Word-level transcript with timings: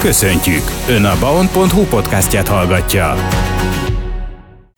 Köszöntjük! 0.00 0.62
Ön 0.88 1.04
a 1.04 1.18
baon.hu 1.18 1.84
podcastját 1.84 2.48
hallgatja 2.48 3.14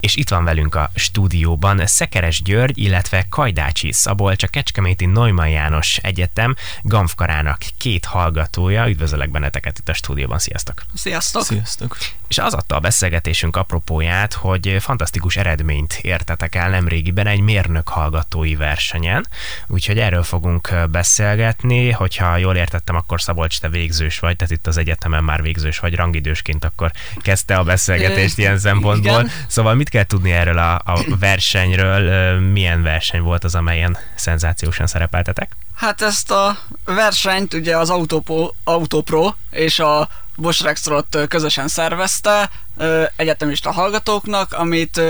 és 0.03 0.17
itt 0.17 0.29
van 0.29 0.45
velünk 0.45 0.75
a 0.75 0.91
stúdióban 0.95 1.87
Szekeres 1.87 2.43
György, 2.43 2.79
illetve 2.79 3.27
Kajdácsi 3.29 3.93
Szabolcs, 3.93 4.43
a 4.43 4.47
Kecskeméti 4.47 5.07
Neumann 5.07 5.49
János 5.49 5.97
Egyetem 5.97 6.55
Gamfkarának 6.83 7.59
két 7.79 8.05
hallgatója. 8.05 8.89
Üdvözöllek 8.89 9.31
benneteket 9.31 9.79
itt 9.79 9.89
a 9.89 9.95
stúdióban, 9.95 10.39
sziasztok! 10.39 10.83
Sziasztok! 10.95 11.43
Sziasztok! 11.43 11.97
És 12.33 12.39
az 12.39 12.55
adta 12.55 12.77
a 12.77 12.81
beszélgetésünk 12.81 13.57
apropóját, 13.57 14.33
hogy 14.33 14.77
fantasztikus 14.81 15.37
eredményt 15.37 15.99
értetek 16.03 16.55
el 16.55 16.71
nemrégiben 16.71 17.27
egy 17.27 17.41
mérnök 17.41 17.89
hallgatói 17.89 18.57
versenyen, 18.57 19.27
úgyhogy 19.67 19.99
erről 19.99 20.23
fogunk 20.23 20.75
beszélgetni, 20.91 21.91
hogyha 21.91 22.37
jól 22.37 22.57
értettem, 22.57 22.97
akkor 22.97 23.21
Szabolcs, 23.21 23.61
te 23.61 23.69
végzős 23.69 24.19
vagy, 24.19 24.37
tehát 24.37 24.53
itt 24.53 24.67
az 24.67 24.77
egyetemen 24.77 25.25
már 25.25 25.43
végzős 25.43 25.79
vagy, 25.79 25.95
rangidősként, 25.95 26.65
akkor 26.65 26.91
kezdte 27.17 27.57
a 27.57 27.63
beszélgetést 27.63 28.39
ilyen 28.39 28.59
szempontból. 28.59 29.21
Igen. 29.21 29.31
Szóval 29.47 29.75
mit 29.75 29.89
kell 29.89 30.05
tudni 30.05 30.33
erről 30.33 30.59
a, 30.59 30.75
a 30.75 31.05
versenyről? 31.19 32.41
Milyen 32.41 32.83
verseny 32.83 33.21
volt 33.21 33.45
az, 33.45 33.55
amelyen 33.55 33.99
szenzációsan 34.15 34.87
szerepeltetek? 34.87 35.57
Hát 35.75 36.03
ezt 36.03 36.31
a 36.31 36.59
versenyt 36.85 37.55
ugye 37.55 37.77
az 37.77 37.91
Autopo, 37.91 38.51
Autopro 38.65 39.35
és 39.51 39.79
a 39.79 40.09
Bosch 40.37 40.63
Rexroth 40.63 41.27
közösen 41.29 41.69
szervezte 41.69 42.51
egyetemista 43.17 43.71
hallgatóknak, 43.71 44.53
amit 44.53 45.01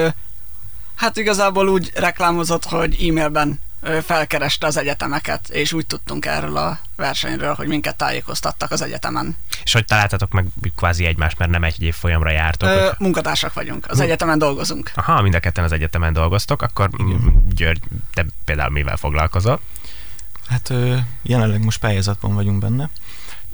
hát 0.95 1.17
igazából 1.17 1.69
úgy 1.69 1.91
reklámozott, 1.95 2.65
hogy 2.65 3.09
e-mailben 3.09 3.61
felkereste 4.05 4.67
az 4.67 4.77
egyetemeket, 4.77 5.49
és 5.49 5.73
úgy 5.73 5.87
tudtunk 5.87 6.27
erről 6.27 6.57
a 6.57 6.79
versenyről, 6.97 7.55
hogy 7.55 7.67
minket 7.67 7.97
tájékoztattak 7.97 8.71
az 8.71 8.83
egyetemen. 8.83 9.37
És 9.65 9.73
hogy 9.73 9.85
találtatok 9.85 10.33
meg 10.33 10.47
kvázi 10.77 11.05
egymást, 11.05 11.39
mert 11.39 11.51
nem 11.51 11.65
egy 11.65 11.83
év 11.83 11.95
folyamra 11.95 12.31
jártok? 12.31 12.69
Ö, 12.69 12.87
hogy... 12.87 12.95
Munkatársak 12.99 13.53
vagyunk, 13.53 13.87
az 13.89 14.01
egyetemen 14.01 14.39
dolgozunk. 14.39 14.91
Aha, 14.95 15.23
mind 15.23 15.35
a 15.35 15.41
ketten 15.41 15.65
az 15.65 15.73
egyetemen 15.73 16.13
dolgoztok, 16.13 16.63
akkor 16.63 16.91
Igen. 16.97 17.47
György, 17.55 17.83
te 18.15 18.27
például 18.45 18.71
mivel 18.71 18.97
foglalkozol? 18.97 19.61
Hát 20.49 20.73
jelenleg 21.23 21.65
most 21.65 21.81
pályázatban 21.81 22.35
vagyunk 22.35 22.59
benne, 22.59 22.91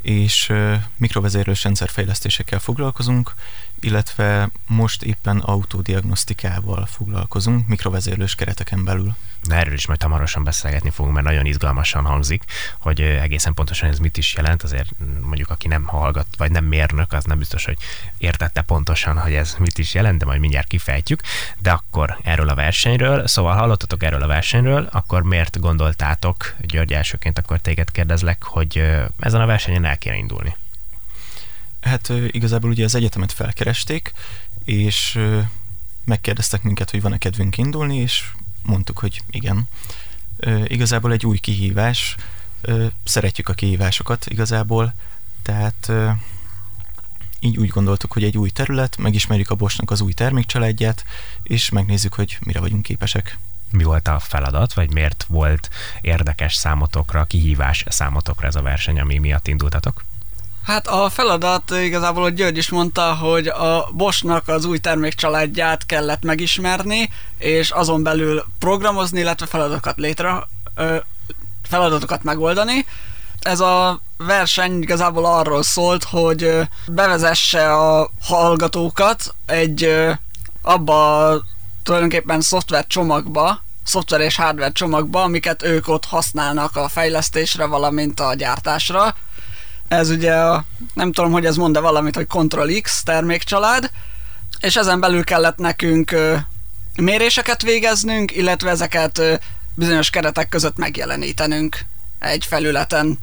és 0.02 0.52
mikrovezérlős 0.96 1.62
rendszerfejlesztésekkel 1.62 2.58
foglalkozunk, 2.58 3.34
illetve 3.80 4.50
most 4.66 5.02
éppen 5.02 5.38
autodiagnosztikával 5.38 6.86
foglalkozunk 6.86 7.66
mikrovezérlős 7.66 8.34
kereteken 8.34 8.84
belül. 8.84 9.14
De 9.48 9.54
erről 9.54 9.74
is 9.74 9.86
majd 9.86 10.02
hamarosan 10.02 10.44
beszélgetni 10.44 10.90
fogunk, 10.90 11.14
mert 11.14 11.26
nagyon 11.26 11.46
izgalmasan 11.46 12.04
hangzik, 12.04 12.44
hogy 12.78 13.00
egészen 13.00 13.54
pontosan 13.54 13.88
ez 13.88 13.98
mit 13.98 14.16
is 14.16 14.34
jelent. 14.34 14.62
Azért 14.62 14.88
mondjuk, 15.22 15.50
aki 15.50 15.68
nem 15.68 15.84
hallgat, 15.84 16.26
vagy 16.36 16.50
nem 16.50 16.64
mérnök, 16.64 17.12
az 17.12 17.24
nem 17.24 17.38
biztos, 17.38 17.64
hogy 17.64 17.76
értette 18.18 18.62
pontosan, 18.62 19.18
hogy 19.18 19.34
ez 19.34 19.54
mit 19.58 19.78
is 19.78 19.94
jelent, 19.94 20.18
de 20.18 20.24
majd 20.24 20.40
mindjárt 20.40 20.66
kifejtjük. 20.66 21.22
De 21.58 21.70
akkor 21.70 22.18
erről 22.22 22.48
a 22.48 22.54
versenyről, 22.54 23.26
szóval 23.26 23.56
hallottatok 23.56 24.02
erről 24.02 24.22
a 24.22 24.26
versenyről, 24.26 24.88
akkor 24.92 25.22
miért 25.22 25.60
gondoltátok, 25.60 26.54
György 26.60 26.92
elsőként 26.92 27.38
akkor 27.38 27.58
téged 27.58 27.90
kérdezlek, 27.90 28.42
hogy 28.42 28.84
ezen 29.18 29.40
a 29.40 29.46
versenyen 29.46 29.84
el 29.84 29.98
kéne 29.98 30.16
indulni? 30.16 30.56
Hát 31.80 32.12
igazából 32.26 32.70
ugye 32.70 32.84
az 32.84 32.94
egyetemet 32.94 33.32
felkeresték, 33.32 34.12
és 34.64 35.18
megkérdeztek 36.04 36.62
minket, 36.62 36.90
hogy 36.90 37.02
van-e 37.02 37.18
kedvünk 37.18 37.58
indulni, 37.58 37.96
és 37.96 38.30
mondtuk, 38.68 38.98
hogy 38.98 39.22
igen. 39.30 39.68
Igazából 40.64 41.12
egy 41.12 41.26
új 41.26 41.38
kihívás, 41.38 42.16
szeretjük 43.04 43.48
a 43.48 43.52
kihívásokat 43.52 44.26
igazából, 44.26 44.94
tehát 45.42 45.92
így 47.40 47.56
úgy 47.56 47.68
gondoltuk, 47.68 48.12
hogy 48.12 48.24
egy 48.24 48.38
új 48.38 48.50
terület, 48.50 48.96
megismerjük 48.96 49.50
a 49.50 49.54
Bosnak 49.54 49.90
az 49.90 50.00
új 50.00 50.12
termékcsaládját, 50.12 51.04
és 51.42 51.68
megnézzük, 51.68 52.14
hogy 52.14 52.38
mire 52.40 52.60
vagyunk 52.60 52.82
képesek. 52.82 53.38
Mi 53.70 53.82
volt 53.82 54.08
a 54.08 54.18
feladat, 54.18 54.72
vagy 54.72 54.92
miért 54.92 55.24
volt 55.28 55.70
érdekes 56.00 56.54
számotokra, 56.54 57.24
kihívás 57.24 57.84
számotokra 57.88 58.46
ez 58.46 58.54
a 58.54 58.62
verseny, 58.62 59.00
ami 59.00 59.18
miatt 59.18 59.48
indultatok? 59.48 60.04
Hát 60.68 60.86
a 60.86 61.08
feladat 61.10 61.70
igazából, 61.70 62.22
hogy 62.22 62.34
György 62.34 62.56
is 62.56 62.70
mondta, 62.70 63.14
hogy 63.14 63.46
a 63.46 63.88
Bosnak 63.92 64.48
az 64.48 64.64
új 64.64 64.78
termékcsaládját 64.78 65.86
kellett 65.86 66.22
megismerni, 66.22 67.10
és 67.38 67.70
azon 67.70 68.02
belül 68.02 68.44
programozni, 68.58 69.20
illetve 69.20 69.46
feladatokat 69.46 69.96
létre, 69.96 70.48
feladatokat 71.62 72.22
megoldani. 72.22 72.86
Ez 73.40 73.60
a 73.60 74.00
verseny 74.16 74.82
igazából 74.82 75.24
arról 75.24 75.62
szólt, 75.62 76.04
hogy 76.04 76.60
bevezesse 76.86 77.72
a 77.74 78.10
hallgatókat 78.22 79.34
egy 79.46 79.94
abba 80.62 81.32
tulajdonképpen 81.82 82.40
szoftver 82.40 82.86
csomagba, 82.86 83.62
szoftver 83.84 84.20
és 84.20 84.36
hardware 84.36 84.72
csomagba, 84.72 85.22
amiket 85.22 85.62
ők 85.62 85.88
ott 85.88 86.04
használnak 86.04 86.76
a 86.76 86.88
fejlesztésre, 86.88 87.66
valamint 87.66 88.20
a 88.20 88.34
gyártásra 88.34 89.14
ez 89.88 90.10
ugye 90.10 90.34
a, 90.34 90.64
nem 90.94 91.12
tudom, 91.12 91.32
hogy 91.32 91.46
ez 91.46 91.56
mond-e 91.56 91.80
valamit, 91.80 92.14
hogy 92.14 92.26
Ctrl 92.26 92.80
X 92.80 93.02
termékcsalád, 93.02 93.90
és 94.60 94.76
ezen 94.76 95.00
belül 95.00 95.24
kellett 95.24 95.56
nekünk 95.56 96.14
méréseket 96.96 97.62
végeznünk, 97.62 98.36
illetve 98.36 98.70
ezeket 98.70 99.22
bizonyos 99.74 100.10
keretek 100.10 100.48
között 100.48 100.76
megjelenítenünk 100.76 101.78
egy 102.18 102.44
felületen. 102.44 103.18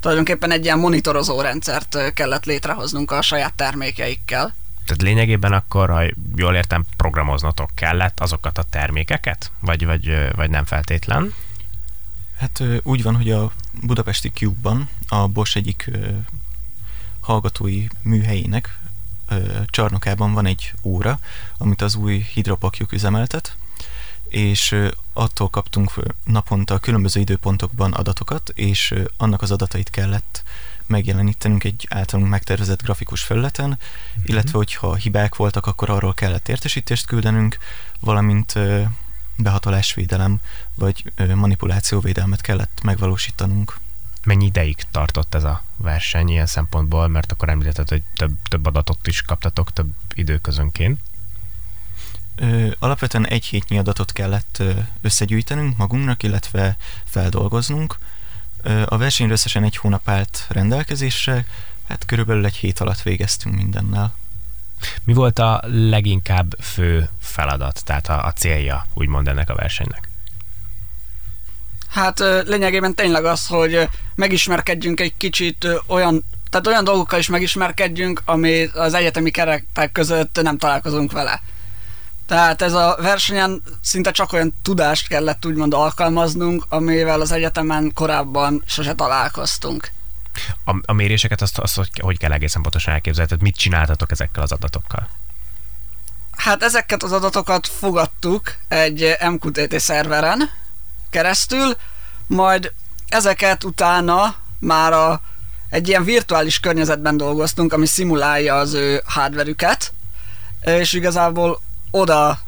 Tulajdonképpen 0.00 0.50
egy 0.50 0.64
ilyen 0.64 0.78
monitorozó 0.78 1.40
rendszert 1.40 2.12
kellett 2.12 2.44
létrehoznunk 2.44 3.10
a 3.10 3.22
saját 3.22 3.54
termékeikkel. 3.54 4.54
Tehát 4.84 5.02
lényegében 5.02 5.52
akkor, 5.52 5.90
ha 5.90 6.02
jól 6.36 6.54
értem, 6.54 6.84
programoznatok 6.96 7.70
kellett 7.74 8.20
azokat 8.20 8.58
a 8.58 8.64
termékeket? 8.70 9.50
Vagy, 9.60 9.86
vagy, 9.86 10.32
vagy 10.36 10.50
nem 10.50 10.64
feltétlen? 10.64 11.34
Hát 12.38 12.62
úgy 12.82 13.02
van, 13.02 13.16
hogy 13.16 13.30
a 13.30 13.52
budapesti 13.82 14.30
Cube-ban 14.30 14.88
a 15.08 15.28
Bosch 15.28 15.56
egyik 15.56 15.90
hallgatói 17.20 17.86
műhelyének 18.02 18.78
csarnokában 19.66 20.32
van 20.32 20.46
egy 20.46 20.72
óra, 20.82 21.18
amit 21.58 21.82
az 21.82 21.94
új 21.94 22.18
hidropakjuk 22.32 22.92
üzemeltet, 22.92 23.56
és 24.28 24.76
attól 25.12 25.48
kaptunk 25.48 25.92
naponta 26.24 26.78
különböző 26.78 27.20
időpontokban 27.20 27.92
adatokat, 27.92 28.48
és 28.54 28.94
annak 29.16 29.42
az 29.42 29.50
adatait 29.50 29.90
kellett 29.90 30.42
megjelenítenünk 30.86 31.64
egy 31.64 31.86
általunk 31.90 32.30
megtervezett 32.30 32.82
grafikus 32.82 33.22
felületen, 33.22 33.68
mm-hmm. 33.68 34.22
illetve 34.24 34.58
hogyha 34.58 34.94
hibák 34.94 35.34
voltak, 35.34 35.66
akkor 35.66 35.90
arról 35.90 36.14
kellett 36.14 36.48
értesítést 36.48 37.06
küldenünk, 37.06 37.58
valamint 38.00 38.54
behatolásvédelem 39.36 40.40
vagy 40.74 41.12
manipulációvédelmet 41.34 42.40
kellett 42.40 42.80
megvalósítanunk. 42.82 43.78
Mennyi 44.24 44.44
ideig 44.44 44.76
tartott 44.90 45.34
ez 45.34 45.44
a 45.44 45.62
verseny 45.76 46.28
ilyen 46.28 46.46
szempontból, 46.46 47.08
mert 47.08 47.32
akkor 47.32 47.48
említetted, 47.48 47.88
hogy 47.88 48.02
több, 48.16 48.32
több 48.48 48.66
adatot 48.66 49.06
is 49.06 49.22
kaptatok 49.22 49.72
több 49.72 49.92
időközönként? 50.14 51.00
Ö, 52.36 52.70
alapvetően 52.78 53.26
egy 53.26 53.44
hétnyi 53.44 53.78
adatot 53.78 54.12
kellett 54.12 54.62
összegyűjtenünk 55.00 55.76
magunknak, 55.76 56.22
illetve 56.22 56.76
feldolgoznunk. 57.04 57.98
A 58.84 58.96
versenyre 58.96 59.32
összesen 59.32 59.64
egy 59.64 59.76
hónap 59.76 60.08
állt 60.08 60.46
rendelkezésre, 60.48 61.46
hát 61.88 62.06
körülbelül 62.06 62.44
egy 62.44 62.56
hét 62.56 62.80
alatt 62.80 63.02
végeztünk 63.02 63.54
mindennel. 63.54 64.14
Mi 65.04 65.12
volt 65.12 65.38
a 65.38 65.62
leginkább 65.66 66.54
fő 66.62 67.08
feladat, 67.20 67.84
tehát 67.84 68.08
a, 68.08 68.24
a 68.24 68.32
célja, 68.32 68.86
úgymond 68.94 69.28
ennek 69.28 69.50
a 69.50 69.54
versenynek? 69.54 70.08
Hát 71.88 72.18
lényegében 72.44 72.94
tényleg 72.94 73.24
az, 73.24 73.46
hogy 73.46 73.88
megismerkedjünk 74.14 75.00
egy 75.00 75.16
kicsit 75.16 75.68
olyan, 75.86 76.24
tehát 76.50 76.66
olyan 76.66 76.84
dolgokkal 76.84 77.18
is 77.18 77.28
megismerkedjünk, 77.28 78.22
ami 78.24 78.64
az 78.64 78.94
egyetemi 78.94 79.30
keretek 79.30 79.92
között 79.92 80.38
nem 80.42 80.58
találkozunk 80.58 81.12
vele. 81.12 81.40
Tehát 82.26 82.62
ez 82.62 82.72
a 82.72 82.96
versenyen 83.00 83.62
szinte 83.80 84.10
csak 84.10 84.32
olyan 84.32 84.54
tudást 84.62 85.08
kellett 85.08 85.46
úgymond 85.46 85.74
alkalmaznunk, 85.74 86.64
amivel 86.68 87.20
az 87.20 87.32
egyetemen 87.32 87.92
korábban 87.94 88.62
sose 88.66 88.94
találkoztunk. 88.94 89.90
A, 90.64 90.76
a 90.84 90.92
méréseket 90.92 91.40
azt, 91.42 91.58
azt 91.58 91.76
hogy, 91.76 91.90
hogy 92.00 92.18
kell 92.18 92.32
egészen 92.32 92.62
pontosan 92.62 92.94
elképzelni? 92.94 93.28
Tehát 93.28 93.44
mit 93.44 93.56
csináltatok 93.56 94.10
ezekkel 94.10 94.42
az 94.42 94.52
adatokkal? 94.52 95.08
Hát 96.36 96.62
ezeket 96.62 97.02
az 97.02 97.12
adatokat 97.12 97.66
fogadtuk 97.66 98.56
egy 98.68 99.16
MQTT 99.30 99.80
szerveren 99.80 100.50
keresztül, 101.10 101.76
majd 102.26 102.72
ezeket 103.08 103.64
utána 103.64 104.34
már 104.58 104.92
a, 104.92 105.20
egy 105.70 105.88
ilyen 105.88 106.04
virtuális 106.04 106.60
környezetben 106.60 107.16
dolgoztunk, 107.16 107.72
ami 107.72 107.86
szimulálja 107.86 108.54
az 108.54 108.74
ő 108.74 109.02
hardverüket, 109.04 109.92
és 110.60 110.92
igazából 110.92 111.60
oda 111.90 112.40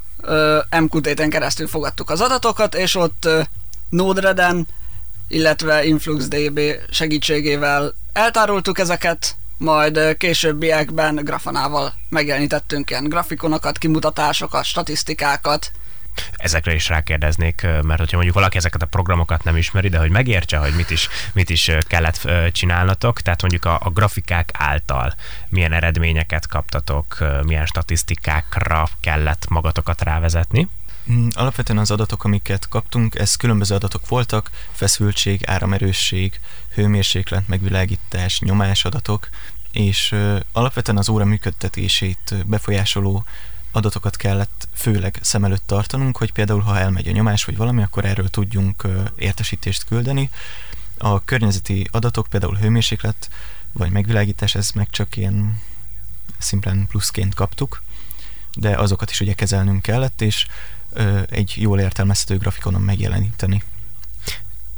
MQTT-en 0.81 1.31
keresztül 1.31 1.69
fogadtuk 1.69 2.11
az 2.11 2.21
adatokat, 2.21 2.75
és 2.75 2.95
ott 2.95 3.29
Node-RED-en 3.89 4.67
illetve 5.29 5.85
InfluxDB 5.85 6.61
segítségével 6.91 7.95
eltároltuk 8.13 8.79
ezeket, 8.79 9.37
majd 9.59 10.17
későbbiekben 10.17 11.15
grafanával 11.15 11.95
megjelenítettünk 12.09 12.91
ilyen 12.91 13.09
grafikonokat, 13.09 13.79
kimutatásokat, 13.79 14.65
statisztikákat, 14.65 15.71
Ezekre 16.33 16.75
is 16.75 16.89
rákérdeznék, 16.89 17.63
mert 17.63 17.99
hogyha 17.99 18.15
mondjuk 18.17 18.35
valaki 18.35 18.57
ezeket 18.57 18.83
a 18.83 18.87
programokat 18.87 19.45
nem 19.45 19.57
ismeri, 19.57 19.89
de 19.89 19.99
hogy 19.99 20.11
megértse, 20.11 20.57
hogy 20.57 20.75
mit 20.75 20.91
is, 20.91 21.09
mit 21.33 21.51
is 21.51 21.71
kellett 21.81 22.31
csinálnatok, 22.53 23.21
tehát 23.21 23.41
mondjuk 23.41 23.65
a, 23.65 23.81
a 23.83 23.91
grafikák 23.91 24.51
által 24.53 25.15
milyen 25.49 25.73
eredményeket 25.73 26.47
kaptatok, 26.47 27.19
milyen 27.43 27.67
statisztikákra 27.67 28.89
kellett 29.01 29.49
magatokat 29.49 30.03
rávezetni? 30.03 30.69
Mm, 31.13 31.29
alapvetően 31.33 31.79
az 31.79 31.91
adatok, 31.91 32.25
amiket 32.25 32.69
kaptunk, 32.69 33.15
ez 33.15 33.37
különböző 33.37 33.75
adatok 33.75 34.09
voltak, 34.09 34.51
feszültség, 34.73 35.47
áramerősség, 35.47 36.41
hőmérséklet, 36.75 37.49
megvilágítás, 37.49 38.41
nyomásadatok, 38.41 39.29
és 39.73 40.15
alapvetően 40.53 40.99
az 40.99 41.09
óra 41.09 41.25
működtetését 41.25 42.35
befolyásoló 42.47 43.25
adatokat 43.73 44.17
kellett 44.17 44.69
főleg 44.75 45.19
szem 45.21 45.45
előtt 45.45 45.67
tartanunk, 45.67 46.17
hogy 46.17 46.33
például 46.33 46.61
ha 46.61 46.79
elmegy 46.79 47.09
a 47.09 47.13
nyomás 47.13 47.45
vagy 47.45 47.57
valami, 47.57 47.83
akkor 47.83 48.05
erről 48.05 48.29
tudjunk 48.29 48.87
értesítést 49.17 49.85
küldeni. 49.85 50.31
A 50.99 51.25
környezeti 51.25 51.89
adatok, 51.91 52.27
például 52.27 52.57
hőmérséklet 52.57 53.31
vagy 53.73 53.91
megvilágítás, 53.91 54.55
ez 54.55 54.71
meg 54.71 54.91
csak 54.91 55.17
ilyen 55.17 55.61
szimplán 56.39 56.87
pluszként 56.87 57.35
kaptuk, 57.35 57.83
de 58.55 58.77
azokat 58.77 59.11
is 59.11 59.21
ugye 59.21 59.33
kezelnünk 59.33 59.83
kellett, 59.83 60.21
és 60.21 60.47
egy 61.31 61.55
jól 61.57 61.81
értelmezhető 61.81 62.37
grafikonon 62.37 62.81
megjeleníteni 62.81 63.63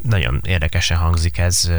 nagyon 0.03 0.41
érdekesen 0.45 0.97
hangzik 0.97 1.39
ez, 1.39 1.71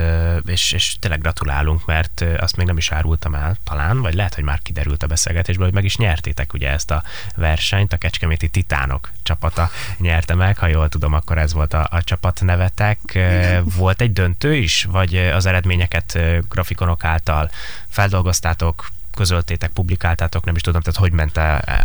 és, 0.46 0.72
és 0.72 0.96
tényleg 1.00 1.22
gratulálunk, 1.22 1.86
mert 1.86 2.26
azt 2.38 2.56
még 2.56 2.66
nem 2.66 2.78
is 2.78 2.92
árultam 2.92 3.36
el 3.36 3.56
talán, 3.64 4.02
vagy 4.02 4.14
lehet, 4.14 4.36
hogy 4.36 4.44
már 4.44 4.60
kiderült 4.62 5.04
a 5.04 5.08
beszélgetésből, 5.08 5.66
hogy 5.66 5.74
meg 5.74 5.84
is 5.84 5.98
nyertétek 5.98 6.54
ugye 6.54 6.70
ezt 6.70 6.92
a 6.92 7.04
versenyt, 7.36 7.94
a 7.94 7.98
Kecskeméti 7.98 8.48
Titánok 8.48 9.12
csapata 9.24 9.70
nyerte 9.98 10.36
meg, 10.36 10.58
ha 10.58 10.68
jól 10.68 10.90
tudom, 10.90 11.14
akkor 11.14 11.38
ez 11.38 11.54
volt 11.54 11.74
a, 11.74 11.88
a 11.92 12.04
csapat 12.04 12.42
nevetek. 12.42 13.00
Igen. 13.04 13.66
Volt 13.76 14.02
egy 14.02 14.14
döntő 14.14 14.56
is, 14.56 14.84
vagy 14.84 15.16
az 15.16 15.46
eredményeket 15.46 16.20
grafikonok 16.50 17.04
által 17.04 17.50
feldolgoztátok, 17.88 18.92
közöltétek, 19.16 19.72
publikáltátok, 19.72 20.46
nem 20.46 20.56
is 20.56 20.62
tudom, 20.62 20.82
tehát 20.82 21.00
hogy 21.00 21.12
ment 21.12 21.38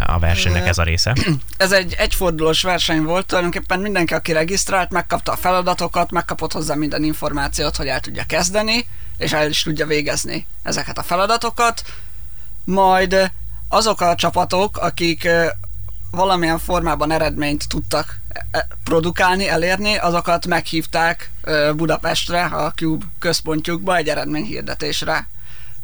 a 0.06 0.18
versenynek 0.18 0.66
ez 0.66 0.78
a 0.78 0.82
része? 0.82 1.14
Ez 1.56 1.72
egy 1.72 1.94
egyfordulós 1.98 2.62
verseny 2.62 3.02
volt, 3.02 3.26
tulajdonképpen 3.26 3.80
mindenki, 3.80 4.14
aki 4.14 4.32
regisztrált, 4.32 4.90
megkapta 4.90 5.32
a 5.32 5.36
feladatokat, 5.36 6.10
megkapott 6.10 6.52
hozzá 6.52 6.74
minden 6.74 7.04
információt, 7.04 7.76
hogy 7.76 7.86
el 7.86 8.00
tudja 8.00 8.24
kezdeni, 8.28 8.86
és 9.18 9.32
el 9.32 9.48
is 9.48 9.62
tudja 9.62 9.86
végezni 9.86 10.46
ezeket 10.62 10.98
a 10.98 11.02
feladatokat. 11.02 11.82
Majd 12.64 13.30
azok 13.68 14.00
a 14.00 14.14
csapatok, 14.14 14.76
akik 14.76 15.28
valamilyen 16.10 16.58
formában 16.58 17.10
eredményt 17.10 17.68
tudtak 17.68 18.20
e, 18.50 18.68
produkálni, 18.84 19.48
elérni, 19.48 19.96
azokat 19.96 20.46
meghívták 20.46 21.30
Budapestre, 21.76 22.44
a 22.44 22.72
Cube 22.72 23.04
központjukba 23.18 23.96
egy 23.96 24.08
eredményhirdetésre. 24.08 25.28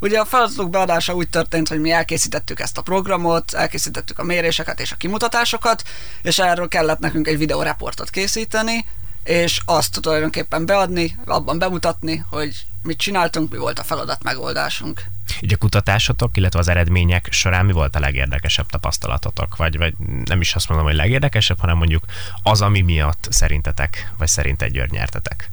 Ugye 0.03 0.19
a 0.19 0.25
feladatok 0.25 0.71
beadása 0.71 1.15
úgy 1.15 1.29
történt, 1.29 1.69
hogy 1.69 1.81
mi 1.81 1.91
elkészítettük 1.91 2.61
ezt 2.61 2.79
a 2.79 2.83
programot, 2.83 3.55
elkészítettük 3.55 4.19
a 4.19 4.23
méréseket 4.23 4.81
és 4.81 4.93
a 4.93 4.97
kimutatásokat, 4.97 5.83
és 6.23 6.39
erről 6.39 6.69
kellett 6.69 6.99
nekünk 6.99 7.27
egy 7.27 7.39
videóreportot 7.39 8.11
készíteni, 8.11 8.85
és 9.25 9.61
azt 9.65 10.01
tulajdonképpen 10.01 10.67
beadni, 10.67 11.17
abban 11.25 11.59
bemutatni, 11.59 12.25
hogy 12.31 12.67
mit 12.83 12.99
csináltunk, 12.99 13.51
mi 13.51 13.57
volt 13.59 13.79
a 13.79 13.85
feladat 13.85 14.23
megoldásunk. 14.23 15.05
Így 15.41 15.53
a 15.53 15.57
kutatásotok, 15.57 16.37
illetve 16.37 16.59
az 16.59 16.69
eredmények 16.69 17.29
során 17.31 17.65
mi 17.65 17.73
volt 17.73 17.97
a 17.97 18.01
legérdekesebb 18.01 18.67
tapasztalatotok? 18.67 19.57
Vagy, 19.57 19.77
vagy 19.77 19.95
nem 20.25 20.41
is 20.41 20.55
azt 20.55 20.69
mondom, 20.69 20.87
hogy 20.87 20.97
legérdekesebb, 20.97 21.61
hanem 21.61 21.77
mondjuk 21.77 22.05
az, 22.43 22.61
ami 22.61 22.81
miatt 22.81 23.27
szerintetek, 23.31 24.13
vagy 24.19 24.29
szerint 24.29 24.63
egy 24.63 24.91
nyertetek? 24.91 25.51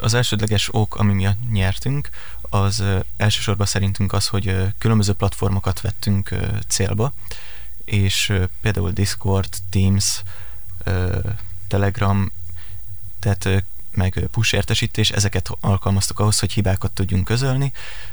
Az 0.00 0.14
elsődleges 0.14 0.68
ok, 0.72 0.96
ami 0.96 1.12
miatt 1.12 1.50
nyertünk, 1.52 2.08
az 2.48 2.84
elsősorban 3.16 3.66
szerintünk 3.66 4.12
az, 4.12 4.26
hogy 4.26 4.56
különböző 4.78 5.12
platformokat 5.12 5.80
vettünk 5.80 6.34
célba, 6.68 7.12
és 7.84 8.32
például 8.60 8.90
Discord, 8.90 9.48
Teams, 9.70 10.22
Telegram, 11.68 12.32
tehát 13.18 13.64
meg 13.90 14.28
push 14.30 14.54
értesítés, 14.54 15.10
ezeket 15.10 15.50
alkalmaztuk 15.60 16.18
ahhoz, 16.18 16.38
hogy 16.38 16.52
hibákat 16.52 16.92
tudjunk 16.92 17.24
közölni. 17.24 17.72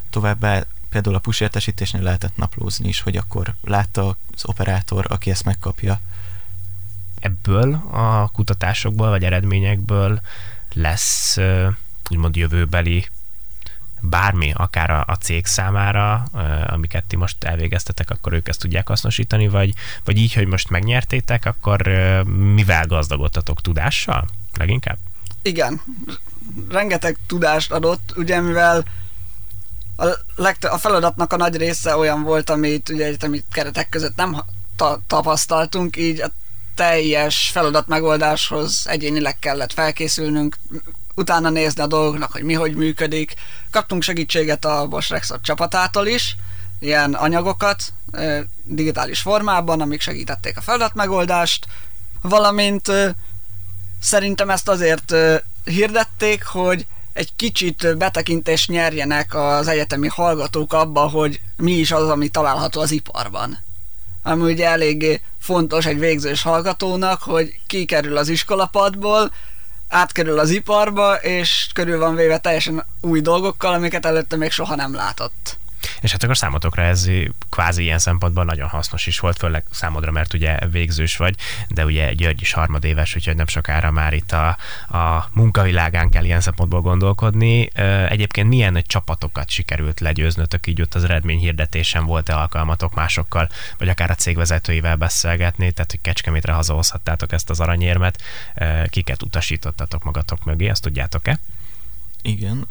Továbbá 0.09 0.63
például 0.89 1.15
a 1.15 1.19
push 1.19 1.41
értesítésnél 1.41 2.01
lehetett 2.01 2.37
naplózni 2.37 2.87
is, 2.87 3.01
hogy 3.01 3.17
akkor 3.17 3.55
látta 3.61 4.17
az 4.35 4.45
operátor, 4.45 5.05
aki 5.09 5.31
ezt 5.31 5.43
megkapja. 5.43 5.99
Ebből 7.19 7.73
a 7.91 8.29
kutatásokból 8.33 9.09
vagy 9.09 9.23
eredményekből 9.23 10.21
lesz 10.73 11.37
úgymond 12.09 12.35
jövőbeli 12.35 13.07
bármi, 14.01 14.51
akár 14.55 14.89
a, 14.89 15.03
a 15.07 15.15
cég 15.15 15.45
számára, 15.45 16.27
amiket 16.65 17.03
ti 17.03 17.15
most 17.15 17.43
elvégeztetek, 17.43 18.09
akkor 18.09 18.33
ők 18.33 18.47
ezt 18.47 18.59
tudják 18.59 18.87
hasznosítani, 18.87 19.47
vagy, 19.47 19.73
vagy 20.03 20.17
így, 20.17 20.33
hogy 20.33 20.47
most 20.47 20.69
megnyertétek, 20.69 21.45
akkor 21.45 21.87
mivel 22.27 22.85
gazdagodtatok? 22.85 23.61
Tudással? 23.61 24.27
Leginkább? 24.57 24.97
Igen, 25.41 25.81
rengeteg 26.69 27.17
tudást 27.27 27.71
adott, 27.71 28.13
ugye 28.15 28.41
mivel 28.41 28.85
a, 29.95 30.05
legtö- 30.35 30.71
a 30.71 30.77
feladatnak 30.77 31.33
a 31.33 31.37
nagy 31.37 31.55
része 31.55 31.95
olyan 31.95 32.23
volt, 32.23 32.49
amit 32.49 32.89
ugye 32.89 33.05
egyetemi 33.05 33.43
keretek 33.51 33.89
között 33.89 34.15
nem 34.15 34.43
ta- 34.75 35.01
tapasztaltunk, 35.07 35.97
így 35.97 36.21
a 36.21 36.31
teljes 36.75 37.49
feladat 37.53 37.87
megoldáshoz 37.87 38.85
egyénileg 38.87 39.39
kellett 39.39 39.73
felkészülnünk, 39.73 40.57
utána 41.15 41.49
nézni 41.49 41.81
a 41.81 41.87
dolgoknak, 41.87 42.31
hogy 42.31 42.43
mi 42.43 42.53
hogy 42.53 42.75
működik. 42.75 43.33
Kaptunk 43.71 44.03
segítséget 44.03 44.65
a 44.65 44.87
Bosch 44.87 45.11
Rexot 45.11 45.41
csapatától 45.41 46.07
is, 46.07 46.35
ilyen 46.79 47.13
anyagokat 47.13 47.81
digitális 48.63 49.19
formában, 49.19 49.81
amik 49.81 50.01
segítették 50.01 50.57
a 50.57 50.61
feladatmegoldást, 50.61 51.67
valamint 52.21 52.91
szerintem 53.99 54.49
ezt 54.49 54.69
azért 54.69 55.15
hirdették, 55.63 56.43
hogy 56.43 56.85
egy 57.13 57.35
kicsit 57.35 57.97
betekintést 57.97 58.69
nyerjenek 58.69 59.35
az 59.35 59.67
egyetemi 59.67 60.07
hallgatók 60.07 60.73
abba, 60.73 61.01
hogy 61.09 61.39
mi 61.57 61.71
is 61.71 61.91
az, 61.91 62.09
ami 62.09 62.27
található 62.27 62.81
az 62.81 62.91
iparban. 62.91 63.63
Ami 64.23 64.51
ugye 64.51 64.67
eléggé 64.67 65.21
fontos 65.39 65.85
egy 65.85 65.99
végzős 65.99 66.41
hallgatónak, 66.41 67.21
hogy 67.21 67.59
kikerül 67.67 68.17
az 68.17 68.27
iskolapadból, 68.29 69.31
átkerül 69.87 70.39
az 70.39 70.49
iparba, 70.49 71.15
és 71.15 71.69
körül 71.73 71.99
van 71.99 72.15
véve 72.15 72.37
teljesen 72.37 72.85
új 73.01 73.21
dolgokkal, 73.21 73.73
amiket 73.73 74.05
előtte 74.05 74.35
még 74.35 74.51
soha 74.51 74.75
nem 74.75 74.93
látott. 74.93 75.57
És 76.05 76.11
hát 76.11 76.23
akkor 76.23 76.37
számotokra 76.37 76.81
ez 76.81 77.09
kvázi 77.49 77.83
ilyen 77.83 77.99
szempontból 77.99 78.43
nagyon 78.43 78.67
hasznos 78.67 79.07
is 79.07 79.19
volt, 79.19 79.37
főleg 79.37 79.63
számodra, 79.71 80.11
mert 80.11 80.33
ugye 80.33 80.57
végzős 80.71 81.17
vagy, 81.17 81.35
de 81.69 81.85
ugye 81.85 82.13
György 82.13 82.41
is 82.41 82.53
harmadéves, 82.53 83.15
úgyhogy 83.15 83.35
nem 83.35 83.47
sokára 83.47 83.91
már 83.91 84.13
itt 84.13 84.31
a, 84.31 84.47
a 84.97 85.29
munkavilágán 85.33 86.09
kell 86.09 86.23
ilyen 86.23 86.41
szempontból 86.41 86.81
gondolkodni. 86.81 87.69
Egyébként 88.09 88.47
milyen 88.47 88.83
csapatokat 88.87 89.49
sikerült 89.49 89.99
legyőznötök, 89.99 90.67
így 90.67 90.81
ott 90.81 90.93
az 90.93 91.03
eredményhirdetésen 91.03 92.05
volt-e 92.05 92.37
alkalmatok 92.37 92.93
másokkal, 92.93 93.49
vagy 93.77 93.89
akár 93.89 94.09
a 94.09 94.15
cégvezetőivel 94.15 94.95
beszélgetni, 94.95 95.71
tehát 95.71 95.91
hogy 95.91 96.01
Kecskemétre 96.01 96.53
hazahozhattátok 96.53 97.31
ezt 97.31 97.49
az 97.49 97.59
aranyérmet, 97.59 98.21
kiket 98.89 99.23
utasítottatok 99.23 100.03
magatok 100.03 100.43
mögé, 100.43 100.69
azt 100.69 100.81
tudjátok-e? 100.81 101.39
Igen, 102.21 102.67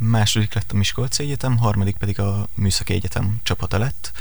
második 0.00 0.54
lett 0.54 0.72
a 0.72 0.76
Miskolci 0.76 1.22
Egyetem, 1.22 1.56
harmadik 1.56 1.96
pedig 1.96 2.20
a 2.20 2.48
Műszaki 2.54 2.92
Egyetem 2.92 3.40
csapata 3.42 3.78
lett. 3.78 4.12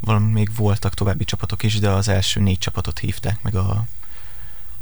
Valami 0.00 0.32
még 0.32 0.54
voltak 0.56 0.94
további 0.94 1.24
csapatok 1.24 1.62
is, 1.62 1.78
de 1.78 1.88
az 1.88 2.08
első 2.08 2.40
négy 2.40 2.58
csapatot 2.58 2.98
hívták 2.98 3.42
meg 3.42 3.54
a, 3.54 3.84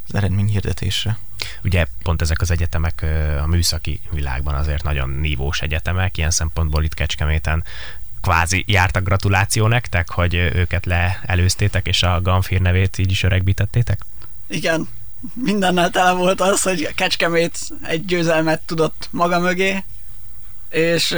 az 0.08 0.14
eredményhirdetésre. 0.14 1.18
Ugye 1.64 1.86
pont 2.02 2.22
ezek 2.22 2.40
az 2.40 2.50
egyetemek 2.50 3.06
a 3.42 3.46
műszaki 3.46 4.00
világban 4.10 4.54
azért 4.54 4.82
nagyon 4.82 5.10
nívós 5.10 5.60
egyetemek, 5.60 6.16
ilyen 6.16 6.30
szempontból 6.30 6.84
itt 6.84 6.94
Kecskeméten 6.94 7.64
kvázi 8.20 8.64
jártak 8.66 9.04
gratuláció 9.04 9.66
nektek, 9.66 10.10
hogy 10.10 10.34
őket 10.34 10.86
leelőztétek, 10.86 11.86
és 11.86 12.02
a 12.02 12.22
Gamfir 12.22 12.60
nevét 12.60 12.98
így 12.98 13.10
is 13.10 13.22
öregbítettétek? 13.22 14.04
Igen, 14.46 14.88
mindennel 15.34 15.90
tele 15.90 16.12
volt 16.12 16.40
az, 16.40 16.62
hogy 16.62 16.94
Kecskemét 16.94 17.58
egy 17.82 18.04
győzelmet 18.04 18.60
tudott 18.60 19.08
maga 19.10 19.38
mögé, 19.38 19.84
és 20.68 21.16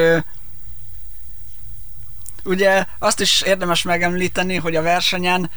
ugye 2.44 2.84
azt 2.98 3.20
is 3.20 3.40
érdemes 3.40 3.82
megemlíteni, 3.82 4.56
hogy 4.56 4.76
a 4.76 4.82
versenyen 4.82 5.50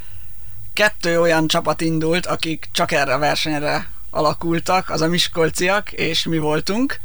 kettő 0.73 1.19
olyan 1.19 1.47
csapat 1.47 1.81
indult, 1.81 2.25
akik 2.25 2.69
csak 2.71 2.91
erre 2.91 3.13
a 3.13 3.19
versenyre 3.19 3.91
alakultak, 4.09 4.89
az 4.89 5.01
a 5.01 5.07
miskolciak, 5.07 5.91
és 5.91 6.23
mi 6.23 6.37
voltunk. 6.37 6.99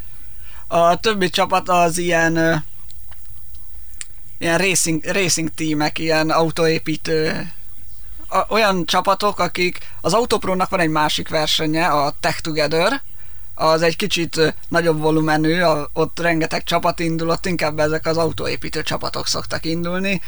A 0.67 1.01
többi 1.01 1.31
csapat 1.31 1.69
az 1.69 1.99
ilyen 1.99 2.65
ilyen 4.39 4.59
racing, 4.59 5.05
racing 5.05 5.49
tímek, 5.55 5.99
ilyen 5.99 6.31
autóépítő 6.31 7.51
a, 8.29 8.45
olyan 8.49 8.87
csapatok, 8.87 9.39
akik 9.39 9.79
az 10.01 10.13
Autoprónak 10.13 10.69
van 10.69 10.81
egy 10.81 10.89
másik 10.89 11.29
versenye, 11.29 11.87
a 11.87 12.15
Tech 12.21 12.41
Together, 12.41 13.03
az 13.59 13.83
egy 13.83 13.97
kicsit 13.97 14.55
nagyobb 14.69 15.01
volumenű, 15.01 15.61
ott 15.93 16.21
rengeteg 16.21 16.65
csapat 16.65 17.01
indul, 17.01 17.37
inkább 17.43 17.79
ezek 17.79 18.07
az 18.07 18.17
autóépítő 18.17 18.83
csapatok 18.83 19.27
szoktak 19.27 19.65
indulni, 19.65 20.21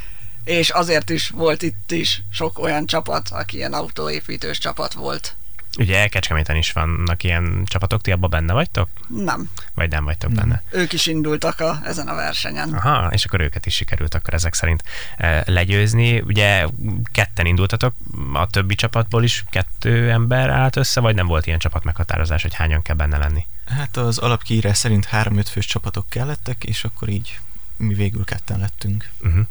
és 0.44 0.70
azért 0.70 1.10
is 1.10 1.28
volt 1.28 1.62
itt 1.62 1.92
is 1.92 2.22
sok 2.32 2.58
olyan 2.58 2.86
csapat, 2.86 3.28
aki 3.30 3.56
ilyen 3.56 3.72
autóépítős 3.72 4.58
csapat 4.58 4.92
volt. 4.92 5.34
Ugye 5.78 6.08
Kecskeméten 6.08 6.56
is 6.56 6.72
vannak 6.72 7.22
ilyen 7.22 7.62
csapatok, 7.64 8.00
ti 8.00 8.10
abban 8.10 8.30
benne 8.30 8.52
vagytok? 8.52 8.88
Nem. 9.08 9.50
Vagy 9.74 9.90
nem 9.90 10.04
vagytok 10.04 10.32
nem. 10.32 10.48
benne? 10.48 10.62
Ők 10.70 10.92
is 10.92 11.06
indultak 11.06 11.60
a, 11.60 11.80
ezen 11.84 12.08
a 12.08 12.14
versenyen. 12.14 12.72
Aha, 12.72 13.12
és 13.12 13.24
akkor 13.24 13.40
őket 13.40 13.66
is 13.66 13.74
sikerült 13.74 14.14
akkor 14.14 14.34
ezek 14.34 14.54
szerint 14.54 14.82
e, 15.16 15.42
legyőzni. 15.46 16.20
Ugye 16.20 16.66
ketten 17.12 17.46
indultatok, 17.46 17.94
a 18.32 18.46
többi 18.46 18.74
csapatból 18.74 19.24
is 19.24 19.44
kettő 19.50 20.10
ember 20.10 20.50
állt 20.50 20.76
össze, 20.76 21.00
vagy 21.00 21.14
nem 21.14 21.26
volt 21.26 21.46
ilyen 21.46 21.58
csapat 21.58 21.84
meghatározás, 21.84 22.42
hogy 22.42 22.54
hányan 22.54 22.82
kell 22.82 22.96
benne 22.96 23.18
lenni? 23.18 23.46
Hát 23.66 23.96
az 23.96 24.18
alapkiírás 24.18 24.76
szerint 24.76 25.04
három-öt 25.04 25.48
fős 25.48 25.66
csapatok 25.66 26.08
kellettek, 26.08 26.64
és 26.64 26.84
akkor 26.84 27.08
így 27.08 27.38
mi 27.76 27.94
végül 27.94 28.24
ketten 28.24 28.58
lettünk. 28.58 29.10
Uh-huh. 29.20 29.46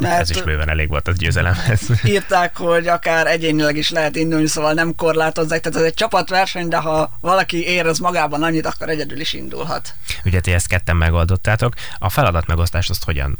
Mert 0.00 0.20
ez 0.20 0.30
is 0.30 0.42
bőven 0.42 0.68
elég 0.68 0.88
volt 0.88 1.08
az 1.08 1.16
győzelemhez. 1.16 1.80
Írták, 2.04 2.56
hogy 2.56 2.86
akár 2.86 3.26
egyénileg 3.26 3.76
is 3.76 3.90
lehet 3.90 4.16
indulni, 4.16 4.46
szóval 4.46 4.72
nem 4.72 4.94
korlátozzák, 4.94 5.60
tehát 5.60 5.78
ez 5.78 5.84
egy 5.84 5.94
csapatverseny, 5.94 6.68
de 6.68 6.76
ha 6.76 7.12
valaki 7.20 7.66
érez 7.66 7.98
magában 7.98 8.42
annyit, 8.42 8.66
akkor 8.66 8.88
egyedül 8.88 9.20
is 9.20 9.32
indulhat. 9.32 9.94
Ugye 10.24 10.40
ti 10.40 10.52
ezt 10.52 10.68
ketten 10.68 10.96
megoldottátok. 10.96 11.74
A 11.98 12.08
feladat 12.08 12.46
megosztást 12.46 12.90
azt 12.90 13.04
hogyan 13.04 13.38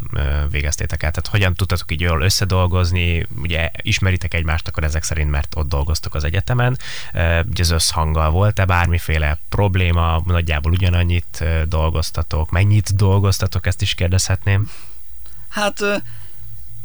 végeztétek 0.50 1.02
el? 1.02 1.10
Tehát 1.10 1.28
hogyan 1.30 1.54
tudtatok 1.54 1.92
így 1.92 2.00
jól 2.00 2.22
összedolgozni? 2.22 3.26
Ugye 3.36 3.70
ismeritek 3.82 4.34
egymást, 4.34 4.68
akkor 4.68 4.84
ezek 4.84 5.02
szerint, 5.02 5.30
mert 5.30 5.54
ott 5.56 5.68
dolgoztok 5.68 6.14
az 6.14 6.24
egyetemen. 6.24 6.78
Ugye 7.50 7.62
az 7.62 7.70
összhanggal 7.70 8.30
volt-e 8.30 8.64
bármiféle 8.64 9.38
probléma? 9.48 10.22
Nagyjából 10.26 10.72
ugyanannyit 10.72 11.44
dolgoztatok? 11.68 12.50
Mennyit 12.50 12.96
dolgoztatok? 12.96 13.66
Ezt 13.66 13.82
is 13.82 13.94
kérdezhetném. 13.94 14.70
Hát 15.48 15.80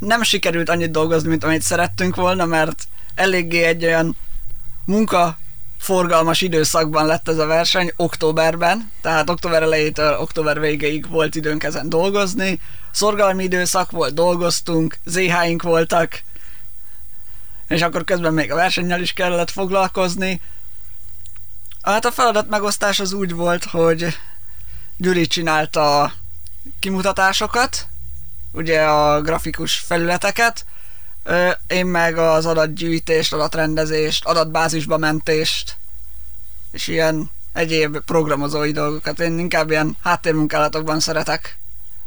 nem 0.06 0.24
sikerült 0.24 0.70
annyit 0.70 0.92
dolgozni, 0.92 1.30
mint 1.30 1.44
amit 1.44 1.62
szerettünk 1.62 2.16
volna, 2.16 2.46
mert 2.46 2.88
eléggé 3.16 3.64
egy 3.64 3.86
olyan 3.86 4.16
munka 4.86 5.38
forgalmas 5.80 6.42
időszakban 6.42 7.06
lett 7.06 7.28
ez 7.28 7.38
a 7.38 7.46
verseny, 7.46 7.92
októberben, 7.96 8.92
tehát 9.02 9.30
október 9.30 9.62
elejétől 9.62 10.18
október 10.18 10.60
végéig 10.60 11.10
volt 11.10 11.36
időnk 11.36 11.64
ezen 11.64 11.90
dolgozni, 11.90 12.60
szorgalmi 12.92 13.44
időszak 13.44 13.92
volt, 13.92 14.14
dolgoztunk, 14.14 14.98
ZH-ink 15.06 15.62
voltak, 15.62 16.22
és 17.68 17.82
akkor 17.82 18.04
közben 18.04 18.34
még 18.34 18.52
a 18.52 18.56
versennyel 18.56 19.02
is 19.02 19.14
kellett 19.14 19.52
foglalkozni. 19.52 20.42
Hát 21.82 22.06
a 22.06 22.12
feladat 22.12 22.50
megosztás 22.50 23.00
az 23.00 23.14
úgy 23.14 23.34
volt, 23.34 23.64
hogy 23.64 24.18
Gyuri 24.98 25.28
csinálta 25.28 26.02
a 26.02 26.14
kimutatásokat, 26.80 27.88
ugye 28.54 28.82
a 28.82 29.22
grafikus 29.22 29.76
felületeket, 29.76 30.66
én 31.68 31.86
meg 31.86 32.18
az 32.18 32.46
adatgyűjtést, 32.46 33.34
adatrendezést, 33.34 34.26
adatbázisba 34.26 34.98
mentést, 34.98 35.76
és 36.72 36.88
ilyen 36.88 37.30
egyéb 37.54 37.98
programozói 38.00 38.72
dolgokat. 38.72 39.20
Én 39.20 39.40
inkább 39.40 39.70
ilyen 39.70 39.98
háttérmunkálatokban 40.04 41.00
szeretek 41.00 41.58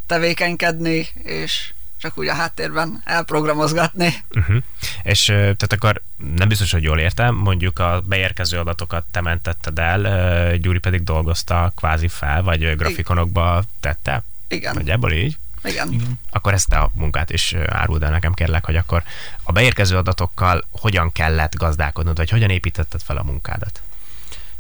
tevékenykedni, 0.07 1.09
és 1.23 1.73
csak 2.01 2.19
úgy 2.19 2.29
a 2.29 2.35
háttérben 2.35 3.03
elprogramozgatni. 3.05 4.15
Uh-huh. 4.31 4.57
És 5.03 5.25
tehát 5.25 5.73
akkor 5.73 6.03
nem 6.37 6.49
biztos, 6.49 6.73
hogy 6.73 6.83
jól 6.83 6.99
értem, 6.99 7.35
mondjuk 7.35 7.79
a 7.79 8.03
beérkező 8.05 8.59
adatokat 8.59 9.05
te 9.11 9.21
mentetted 9.21 9.79
el, 9.79 10.57
Gyuri 10.57 10.79
pedig 10.79 11.03
dolgozta 11.03 11.73
kvázi 11.77 12.09
fel, 12.09 12.43
vagy 12.43 12.77
grafikonokba 12.77 13.63
tette? 13.81 14.23
Igen. 14.49 14.75
Nagyjából 14.75 15.13
így? 15.13 15.37
Igen. 15.67 15.93
Igen. 15.93 16.19
Akkor 16.31 16.53
ezt 16.53 16.73
a 16.73 16.91
munkát 16.95 17.31
is 17.31 17.55
áruld 17.67 18.03
el 18.03 18.11
nekem, 18.11 18.35
kérlek, 18.35 18.65
hogy 18.65 18.77
akkor 18.77 19.03
a 19.43 19.53
beérkező 19.53 19.97
adatokkal 19.97 20.65
hogyan 20.71 21.13
kellett 21.13 21.55
gazdálkodnod, 21.55 22.17
vagy 22.17 22.31
hogyan 22.31 22.51
építetted 22.51 23.03
fel 23.03 23.17
a 23.17 23.23
munkádat? 23.23 23.83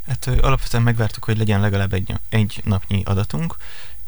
Hát 0.06 0.26
alapvetően 0.26 0.82
megvártuk, 0.82 1.24
hogy 1.24 1.38
legyen 1.38 1.60
legalább 1.60 1.92
egy, 1.92 2.14
egy 2.28 2.60
napnyi 2.64 3.02
adatunk, 3.04 3.56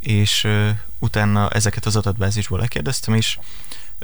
és 0.00 0.44
uh, 0.44 0.70
utána 0.98 1.50
ezeket 1.50 1.86
az 1.86 1.96
adatbázisból 1.96 2.58
lekérdeztem, 2.58 3.14
és 3.14 3.38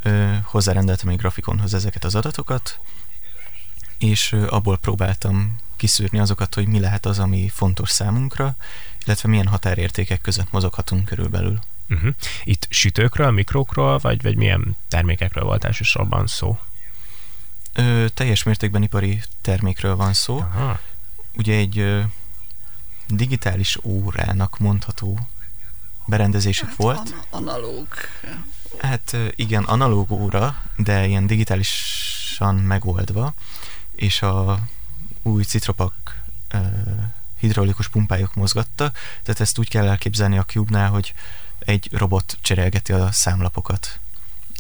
uh, 0.05 0.37
hozzárendeltem 0.43 1.09
egy 1.09 1.17
grafikonhoz 1.17 1.75
ezeket 1.75 2.05
az 2.05 2.15
adatokat, 2.15 2.79
és 3.99 4.33
uh, 4.33 4.47
abból 4.49 4.79
próbáltam 4.79 5.59
kiszűrni 5.77 6.19
azokat, 6.19 6.55
hogy 6.55 6.67
mi 6.67 6.81
lehet 6.81 7.07
az, 7.07 7.19
ami 7.19 7.49
fontos 7.49 7.91
számunkra, 7.91 8.57
illetve 9.05 9.29
milyen 9.29 9.47
határértékek 9.47 10.21
között 10.21 10.51
mozoghatunk 10.51 11.05
körülbelül. 11.05 11.59
Uh-huh. 11.89 12.15
Itt 12.45 12.67
sütőkről, 12.71 13.31
mikrókról, 13.31 13.99
vagy, 13.99 14.23
vagy 14.23 14.37
milyen 14.37 14.77
termékekről 14.89 15.45
volt 15.45 15.65
elsősorban 15.65 16.27
szó? 16.27 16.59
Ö, 17.73 18.07
teljes 18.15 18.43
mértékben 18.43 18.83
ipari 18.83 19.23
termékről 19.41 19.97
van 19.97 20.13
szó. 20.13 20.39
Aha. 20.39 20.81
Ugye 21.37 21.55
egy 21.55 21.79
ö, 21.79 22.01
digitális 23.09 23.79
órának 23.83 24.59
mondható 24.59 25.19
berendezésük 26.07 26.69
hát 26.69 26.77
volt. 26.77 26.99
An- 26.99 27.27
analóg. 27.31 27.87
Hát 28.79 29.17
igen, 29.35 29.65
analóg 29.65 30.11
óra, 30.11 30.63
de 30.77 31.07
ilyen 31.07 31.27
digitálisan 31.27 32.55
megoldva, 32.55 33.35
és 33.95 34.23
a 34.23 34.59
új 35.23 35.43
Citropak 35.43 36.23
ö, 36.49 36.59
hidraulikus 37.39 37.89
pumpájuk 37.89 38.35
mozgatta, 38.35 38.93
tehát 39.23 39.41
ezt 39.41 39.59
úgy 39.59 39.69
kell 39.69 39.89
elképzelni 39.89 40.39
a 40.39 40.45
Cube-nál, 40.45 40.91
hogy 40.91 41.15
egy 41.65 41.89
robot 41.93 42.39
cserélgeti 42.41 42.93
a 42.93 43.13
számlapokat. 43.13 43.99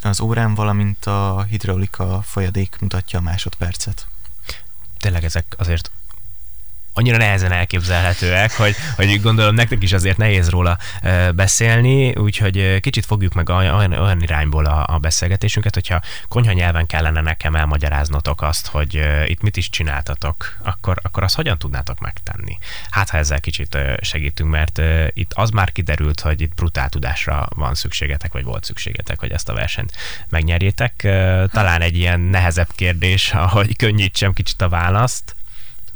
Az 0.02 0.20
órán, 0.20 0.54
valamint 0.54 1.06
a 1.06 1.42
hidraulika 1.42 2.22
folyadék 2.22 2.76
mutatja 2.80 3.18
a 3.18 3.22
másodpercet. 3.22 4.06
Tényleg 4.98 5.24
ezek 5.24 5.54
azért 5.58 5.90
annyira 6.94 7.16
nehezen 7.16 7.52
elképzelhetőek, 7.52 8.52
hogy, 8.52 8.74
hogy 8.96 9.20
gondolom 9.20 9.54
nektek 9.54 9.82
is 9.82 9.92
azért 9.92 10.16
nehéz 10.16 10.50
róla 10.50 10.78
beszélni, 11.34 12.16
úgyhogy 12.16 12.80
kicsit 12.80 13.06
fogjuk 13.06 13.32
meg 13.32 13.48
olyan, 13.48 13.92
olyan 13.92 14.22
irányból 14.22 14.64
a, 14.64 14.86
a 14.94 14.98
beszélgetésünket, 14.98 15.74
hogyha 15.74 16.00
konyha 16.28 16.52
nyelven 16.52 16.86
kellene 16.86 17.20
nekem 17.20 17.54
elmagyaráznotok 17.54 18.42
azt, 18.42 18.66
hogy 18.66 19.02
itt 19.26 19.42
mit 19.42 19.56
is 19.56 19.70
csináltatok, 19.70 20.58
akkor, 20.62 20.98
akkor 21.02 21.22
azt 21.22 21.34
hogyan 21.34 21.58
tudnátok 21.58 22.00
megtenni? 22.00 22.58
Hát, 22.90 23.10
ha 23.10 23.18
ezzel 23.18 23.40
kicsit 23.40 23.78
segítünk, 24.00 24.50
mert 24.50 24.80
itt 25.12 25.32
az 25.34 25.50
már 25.50 25.72
kiderült, 25.72 26.20
hogy 26.20 26.40
itt 26.40 26.54
brutál 26.54 26.88
tudásra 26.88 27.46
van 27.54 27.74
szükségetek, 27.74 28.32
vagy 28.32 28.44
volt 28.44 28.64
szükségetek, 28.64 29.20
hogy 29.20 29.30
ezt 29.30 29.48
a 29.48 29.54
versenyt 29.54 29.92
megnyerjétek. 30.28 30.92
Talán 31.52 31.80
egy 31.80 31.96
ilyen 31.96 32.20
nehezebb 32.20 32.68
kérdés, 32.74 33.30
hogy 33.30 33.76
könnyítsem 33.76 34.32
kicsit 34.32 34.62
a 34.62 34.68
választ 34.68 35.34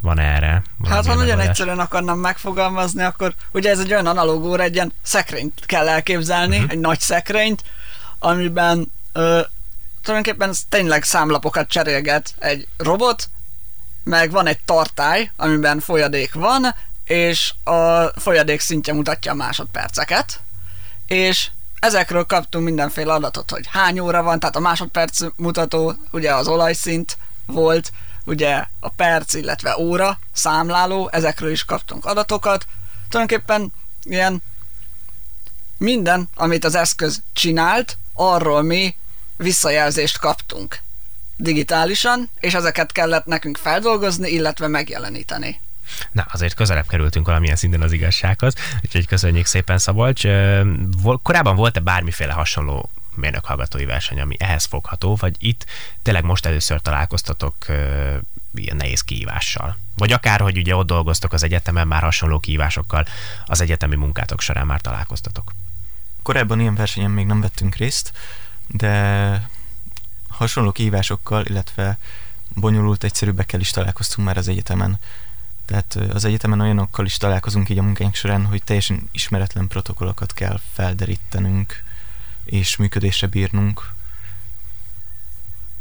van 0.01 0.19
erre? 0.19 0.63
Hát, 0.89 1.05
ha 1.05 1.15
nagyon 1.15 1.39
egyszerűen 1.39 1.79
akarnám 1.79 2.17
megfogalmazni, 2.17 3.03
akkor 3.03 3.33
ugye 3.51 3.69
ez 3.69 3.79
egy 3.79 3.91
olyan 3.91 4.05
analóg 4.05 4.43
óra, 4.43 4.63
egy 4.63 4.73
ilyen 4.73 4.93
szekrényt 5.01 5.65
kell 5.65 5.87
elképzelni, 5.87 6.55
uh-huh. 6.55 6.71
egy 6.71 6.79
nagy 6.79 6.99
szekrényt, 6.99 7.63
amiben 8.19 8.91
ö, 9.13 9.41
tulajdonképpen 10.03 10.53
tényleg 10.69 11.03
számlapokat 11.03 11.67
cserélget 11.67 12.33
egy 12.39 12.67
robot, 12.77 13.29
meg 14.03 14.31
van 14.31 14.47
egy 14.47 14.59
tartály, 14.65 15.31
amiben 15.35 15.79
folyadék 15.79 16.33
van, 16.33 16.75
és 17.03 17.53
a 17.63 18.03
folyadék 18.19 18.59
szintje 18.59 18.93
mutatja 18.93 19.31
a 19.31 19.35
másodperceket, 19.35 20.41
és 21.07 21.49
ezekről 21.79 22.25
kaptunk 22.25 22.65
mindenféle 22.65 23.13
adatot, 23.13 23.51
hogy 23.51 23.67
hány 23.67 23.99
óra 23.99 24.23
van, 24.23 24.39
tehát 24.39 24.55
a 24.55 24.59
másodperc 24.59 25.19
mutató, 25.35 25.93
ugye 26.11 26.33
az 26.35 26.47
olajszint 26.47 27.17
volt, 27.45 27.91
ugye 28.29 28.65
a 28.79 28.89
perc, 28.89 29.33
illetve 29.33 29.77
óra 29.77 30.19
számláló, 30.31 31.09
ezekről 31.11 31.51
is 31.51 31.63
kaptunk 31.63 32.05
adatokat. 32.05 32.65
Tulajdonképpen 33.09 33.73
ilyen 34.03 34.43
minden, 35.77 36.29
amit 36.35 36.65
az 36.65 36.75
eszköz 36.75 37.21
csinált, 37.33 37.97
arról 38.13 38.61
mi 38.61 38.95
visszajelzést 39.37 40.17
kaptunk 40.17 40.79
digitálisan, 41.35 42.29
és 42.39 42.53
ezeket 42.53 42.91
kellett 42.91 43.25
nekünk 43.25 43.57
feldolgozni, 43.57 44.29
illetve 44.29 44.67
megjeleníteni. 44.67 45.59
Na, 46.11 46.25
azért 46.31 46.53
közelebb 46.53 46.87
kerültünk 46.87 47.25
valamilyen 47.25 47.55
szinten 47.55 47.81
az 47.81 47.91
igazsághoz, 47.91 48.53
úgyhogy 48.83 49.07
köszönjük 49.07 49.45
szépen 49.45 49.77
Szabolcs. 49.77 50.23
Korábban 51.23 51.55
volt-e 51.55 51.79
bármiféle 51.79 52.33
hasonló 52.33 52.89
mérnökhallgatói 53.15 53.85
verseny, 53.85 54.21
ami 54.21 54.35
ehhez 54.39 54.65
fogható, 54.65 55.15
vagy 55.15 55.35
itt 55.39 55.65
tényleg 56.01 56.23
most 56.23 56.45
először 56.45 56.81
találkoztatok 56.81 57.55
ilyen 58.53 58.75
nehéz 58.75 59.01
kihívással? 59.01 59.77
Vagy 59.95 60.11
akár, 60.11 60.39
hogy 60.39 60.57
ugye 60.57 60.75
ott 60.75 60.87
dolgoztok 60.87 61.33
az 61.33 61.43
egyetemen, 61.43 61.87
már 61.87 62.01
hasonló 62.01 62.39
kihívásokkal 62.39 63.05
az 63.45 63.61
egyetemi 63.61 63.95
munkátok 63.95 64.41
során 64.41 64.65
már 64.65 64.81
találkoztatok? 64.81 65.51
korábban 66.29 66.59
ilyen 66.59 66.75
versenyen 66.75 67.11
még 67.11 67.25
nem 67.25 67.41
vettünk 67.41 67.75
részt, 67.75 68.13
de 68.67 69.49
hasonló 70.27 70.71
kihívásokkal, 70.71 71.45
illetve 71.45 71.97
bonyolult 72.55 73.03
egyszerűbbekkel 73.03 73.59
is 73.59 73.71
találkoztunk 73.71 74.27
már 74.27 74.37
az 74.37 74.47
egyetemen. 74.47 74.99
Tehát 75.65 75.95
az 76.13 76.25
egyetemen 76.25 76.61
olyanokkal 76.61 77.05
is 77.05 77.17
találkozunk 77.17 77.69
így 77.69 77.77
a 77.77 77.81
munkánk 77.81 78.15
során, 78.15 78.45
hogy 78.45 78.63
teljesen 78.63 79.09
ismeretlen 79.11 79.67
protokollokat 79.67 80.33
kell 80.33 80.59
felderítenünk, 80.73 81.83
és 82.49 82.75
működésre 82.75 83.27
bírnunk. 83.27 83.91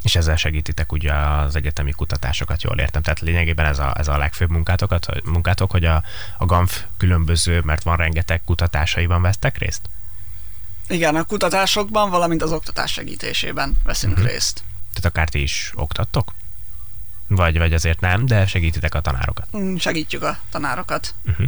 És 0.03 0.17
ezzel 0.17 0.37
segítitek 0.37 0.93
ugye 0.93 1.15
az 1.15 1.57
egyetemi 1.57 1.91
kutatásokat, 1.91 2.63
jól 2.63 2.79
értem. 2.79 3.03
Tehát 3.03 3.21
lényegében 3.21 3.67
ez 3.67 3.79
a, 3.79 3.95
ez 3.99 4.09
a 4.09 4.17
legfőbb 4.17 4.51
munkátokat, 4.51 5.25
munkátok, 5.25 5.71
hogy 5.71 5.85
a, 5.85 6.03
a 6.39 6.47
GAMF 6.47 6.83
különböző, 6.97 7.61
mert 7.61 7.83
van 7.83 7.97
rengeteg 7.97 8.43
kutatásaiban 8.45 9.23
vesztek 9.23 9.59
részt? 9.59 9.89
Igen, 10.89 11.17
a 11.17 11.25
kutatásokban, 11.25 12.11
valamint 12.11 12.43
az 12.43 12.53
oktatás 12.53 12.93
segítésében 12.93 13.77
veszünk 13.85 14.13
uh-huh. 14.13 14.29
részt. 14.29 14.63
Tehát 14.93 15.05
akár 15.05 15.29
ti 15.29 15.43
is 15.43 15.73
oktattok? 15.75 16.35
Vagy, 17.27 17.59
vagy 17.59 17.73
azért 17.73 18.01
nem, 18.01 18.27
de 18.27 18.47
segítitek 18.47 18.95
a 18.95 19.01
tanárokat? 19.01 19.57
Mm, 19.57 19.77
segítjük 19.77 20.23
a 20.23 20.39
tanárokat. 20.51 21.15
Uh-huh. 21.27 21.47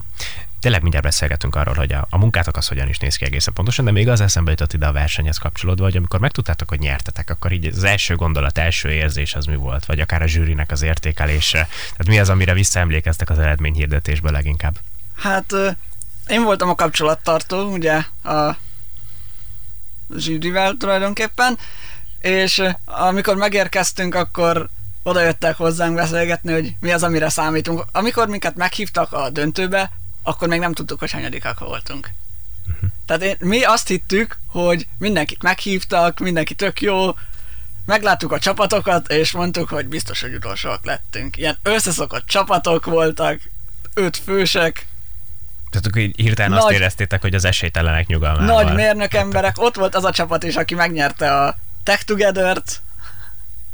Tényleg 0.61 0.81
mindjárt 0.81 1.07
beszélgetünk 1.07 1.55
arról, 1.55 1.75
hogy 1.75 1.93
a, 1.93 2.07
a 2.11 2.19
munkátok 2.19 2.57
az 2.57 2.69
hogyan 2.69 2.89
is 2.89 2.99
néz 2.99 3.17
ki 3.17 3.25
egészen 3.25 3.53
pontosan, 3.53 3.85
de 3.85 3.91
még 3.91 4.09
az 4.09 4.21
eszembe 4.21 4.51
jutott 4.51 4.73
ide 4.73 4.87
a 4.87 4.93
versenyhez 4.93 5.39
kapcsolódva, 5.39 5.85
hogy 5.85 5.97
amikor 5.97 6.21
megtudtátok, 6.21 6.69
hogy 6.69 6.79
nyertetek, 6.79 7.31
akkor 7.31 7.53
így 7.53 7.67
az 7.67 7.85
első 7.85 8.15
gondolat, 8.15 8.59
első 8.59 8.91
érzés 8.91 9.35
az 9.35 9.45
mi 9.45 9.57
volt, 9.57 9.85
vagy 9.85 10.01
akár 10.01 10.23
a 10.23 10.27
zsűrinek 10.27 10.71
az 10.71 10.83
értékelése. 10.83 11.69
Tehát 11.81 12.07
mi 12.07 12.19
az, 12.19 12.29
amire 12.29 12.53
visszaemlékeztek 12.53 13.31
az 13.31 13.39
eredményhirdetésből 13.39 14.33
leginkább? 14.33 14.75
Hát 15.17 15.53
én 16.27 16.43
voltam 16.43 16.69
a 16.69 16.75
kapcsolattartó, 16.75 17.73
ugye 17.73 17.95
a 18.23 18.57
zsűrivel 20.17 20.75
tulajdonképpen, 20.79 21.59
és 22.21 22.63
amikor 22.85 23.37
megérkeztünk, 23.37 24.15
akkor 24.15 24.69
oda 25.03 25.23
jöttek 25.23 25.57
hozzánk 25.57 25.95
beszélgetni, 25.95 26.53
hogy 26.53 26.75
mi 26.81 26.93
az, 26.93 27.03
amire 27.03 27.29
számítunk. 27.29 27.85
Amikor 27.93 28.29
minket 28.29 28.57
meghívtak 28.57 29.13
a 29.13 29.31
döntőbe, 29.31 29.91
akkor 30.23 30.49
még 30.49 30.61
nem 30.61 30.73
tudtuk, 30.73 30.99
hogy 30.99 31.11
hanyadikak 31.11 31.59
voltunk. 31.59 32.11
Uh-huh. 32.69 32.91
Tehát 33.07 33.23
én, 33.23 33.37
mi 33.39 33.63
azt 33.63 33.89
hittük, 33.89 34.39
hogy 34.47 34.87
mindenkit 34.99 35.43
meghívtak, 35.43 36.19
mindenki 36.19 36.55
tök 36.55 36.81
jó, 36.81 37.15
megláttuk 37.87 38.33
a 38.33 38.39
csapatokat, 38.39 39.09
és 39.09 39.33
mondtuk, 39.33 39.69
hogy 39.69 39.87
biztos, 39.87 40.21
hogy 40.21 40.35
utolsóak 40.35 40.85
lettünk. 40.85 41.37
Ilyen 41.37 41.59
összeszokott 41.63 42.27
csapatok 42.27 42.85
voltak, 42.85 43.41
öt 43.95 44.17
fősek. 44.17 44.87
Tehát 45.71 45.87
akkor 45.87 46.01
így 46.01 46.17
hirtelen 46.17 46.51
nagy, 46.51 46.61
azt 46.61 46.71
éreztétek, 46.71 47.21
hogy 47.21 47.35
az 47.35 47.45
esélytelenek 47.45 48.07
nyugalmával. 48.07 48.63
Nagy 48.63 48.75
mérnök 48.75 49.15
emberek, 49.15 49.59
ott 49.59 49.77
volt 49.77 49.95
az 49.95 50.05
a 50.05 50.11
csapat 50.11 50.45
is, 50.45 50.57
aki 50.57 50.75
megnyerte 50.75 51.35
a 51.35 51.59
Tech 51.83 52.05
Together-t, 52.05 52.83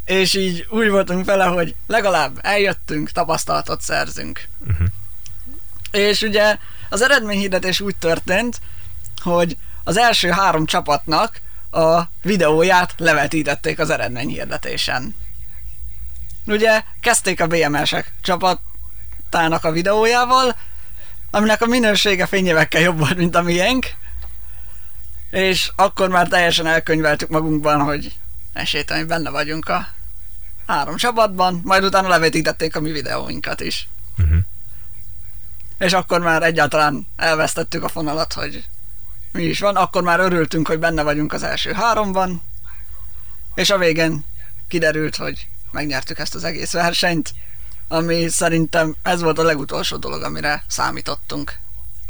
és 0.05 0.35
így 0.35 0.67
úgy 0.71 0.89
voltunk 0.89 1.25
vele, 1.25 1.45
hogy 1.45 1.75
legalább 1.87 2.39
eljöttünk, 2.43 3.11
tapasztalatot 3.11 3.81
szerzünk. 3.81 4.49
Uh-huh. 4.67 4.87
És 5.91 6.21
ugye 6.21 6.57
az 6.89 7.03
eredményhirdetés 7.03 7.81
úgy 7.81 7.97
történt, 7.97 8.61
hogy 9.23 9.57
az 9.85 9.97
első 9.97 10.31
három 10.31 10.67
csapatnak 10.67 11.41
a 11.71 12.03
videóját 12.23 12.95
levetítették 12.97 13.79
az 13.79 13.91
eredményhirdetésen. 13.91 15.15
Ugye 16.47 16.83
kezdték 17.01 17.41
a 17.41 17.47
BMS-ek 17.47 18.13
csapatának 18.23 19.65
a 19.65 19.71
videójával, 19.71 20.57
aminek 21.31 21.63
a 21.63 21.67
minősége 21.67 22.27
fényévekkel 22.27 22.81
jobb 22.81 22.99
volt, 22.99 23.17
mint 23.17 23.35
a 23.35 23.43
miénk, 23.43 23.87
és 25.31 25.71
akkor 25.77 26.09
már 26.09 26.29
teljesen 26.29 26.67
elkönyveltük 26.67 27.29
magunkban, 27.29 27.81
hogy 27.81 28.13
esélytelen, 28.53 29.07
benne 29.07 29.31
vagyunk 29.31 29.69
a 29.69 29.87
három 30.67 30.97
csapatban, 30.97 31.61
majd 31.65 31.85
utána 31.85 32.09
levetítették 32.09 32.77
a 32.77 32.81
mi 32.81 32.91
videóinkat 32.91 33.61
is. 33.61 33.89
Uh-huh. 34.19 34.39
És 35.79 35.93
akkor 35.93 36.21
már 36.21 36.43
egyáltalán 36.43 37.09
elvesztettük 37.17 37.83
a 37.83 37.89
fonalat, 37.89 38.33
hogy 38.33 38.65
mi 39.33 39.43
is 39.43 39.61
van, 39.61 39.77
akkor 39.77 40.03
már 40.03 40.21
örültünk, 40.21 40.69
hogy 40.69 40.79
benne 40.79 41.03
vagyunk 41.03 41.33
az 41.33 41.43
első 41.43 41.73
háromban, 41.73 42.43
és 43.55 43.71
a 43.71 43.79
végén 43.79 44.25
kiderült, 44.69 45.17
hogy 45.17 45.49
megnyertük 45.71 46.19
ezt 46.19 46.35
az 46.35 46.45
egész 46.45 46.73
versenyt, 46.73 47.33
ami 47.89 48.29
szerintem 48.29 48.97
ez 49.03 49.21
volt 49.23 49.39
a 49.39 49.43
legutolsó 49.43 49.97
dolog, 49.97 50.23
amire 50.23 50.65
számítottunk. 50.69 51.59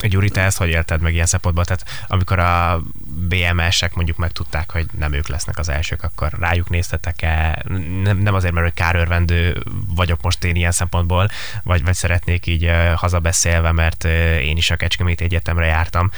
Gyuri, 0.03 0.29
te 0.29 0.41
ezt 0.41 0.59
hogy 0.59 0.69
élted 0.69 1.01
meg 1.01 1.15
ilyen 1.15 1.27
szempontból? 1.27 1.65
Tehát 1.65 2.05
amikor 2.07 2.39
a 2.39 2.83
BMS-ek 3.05 3.95
mondjuk 3.95 4.17
megtudták, 4.17 4.71
hogy 4.73 4.87
nem 4.99 5.13
ők 5.13 5.29
lesznek 5.29 5.59
az 5.59 5.69
elsők, 5.69 6.03
akkor 6.03 6.33
rájuk 6.39 6.69
néztetek-e? 6.69 7.65
Nem, 8.03 8.19
nem 8.19 8.35
azért, 8.35 8.53
mert 8.53 8.67
hogy 8.67 8.75
kárörvendő 8.75 9.63
vagyok 9.95 10.23
most 10.23 10.45
én 10.45 10.57
ilyen 10.57 10.73
szempontból, 10.73 11.29
vagy, 11.63 11.85
vagy 11.85 11.95
szeretnék 11.95 12.47
így 12.47 12.71
hazabeszélve, 12.95 13.73
mert 13.73 14.05
én 14.41 14.57
is 14.57 14.71
a 14.71 14.77
Kecskemét 14.77 15.21
Egyetemre 15.21 15.67
jártam, 15.67 16.11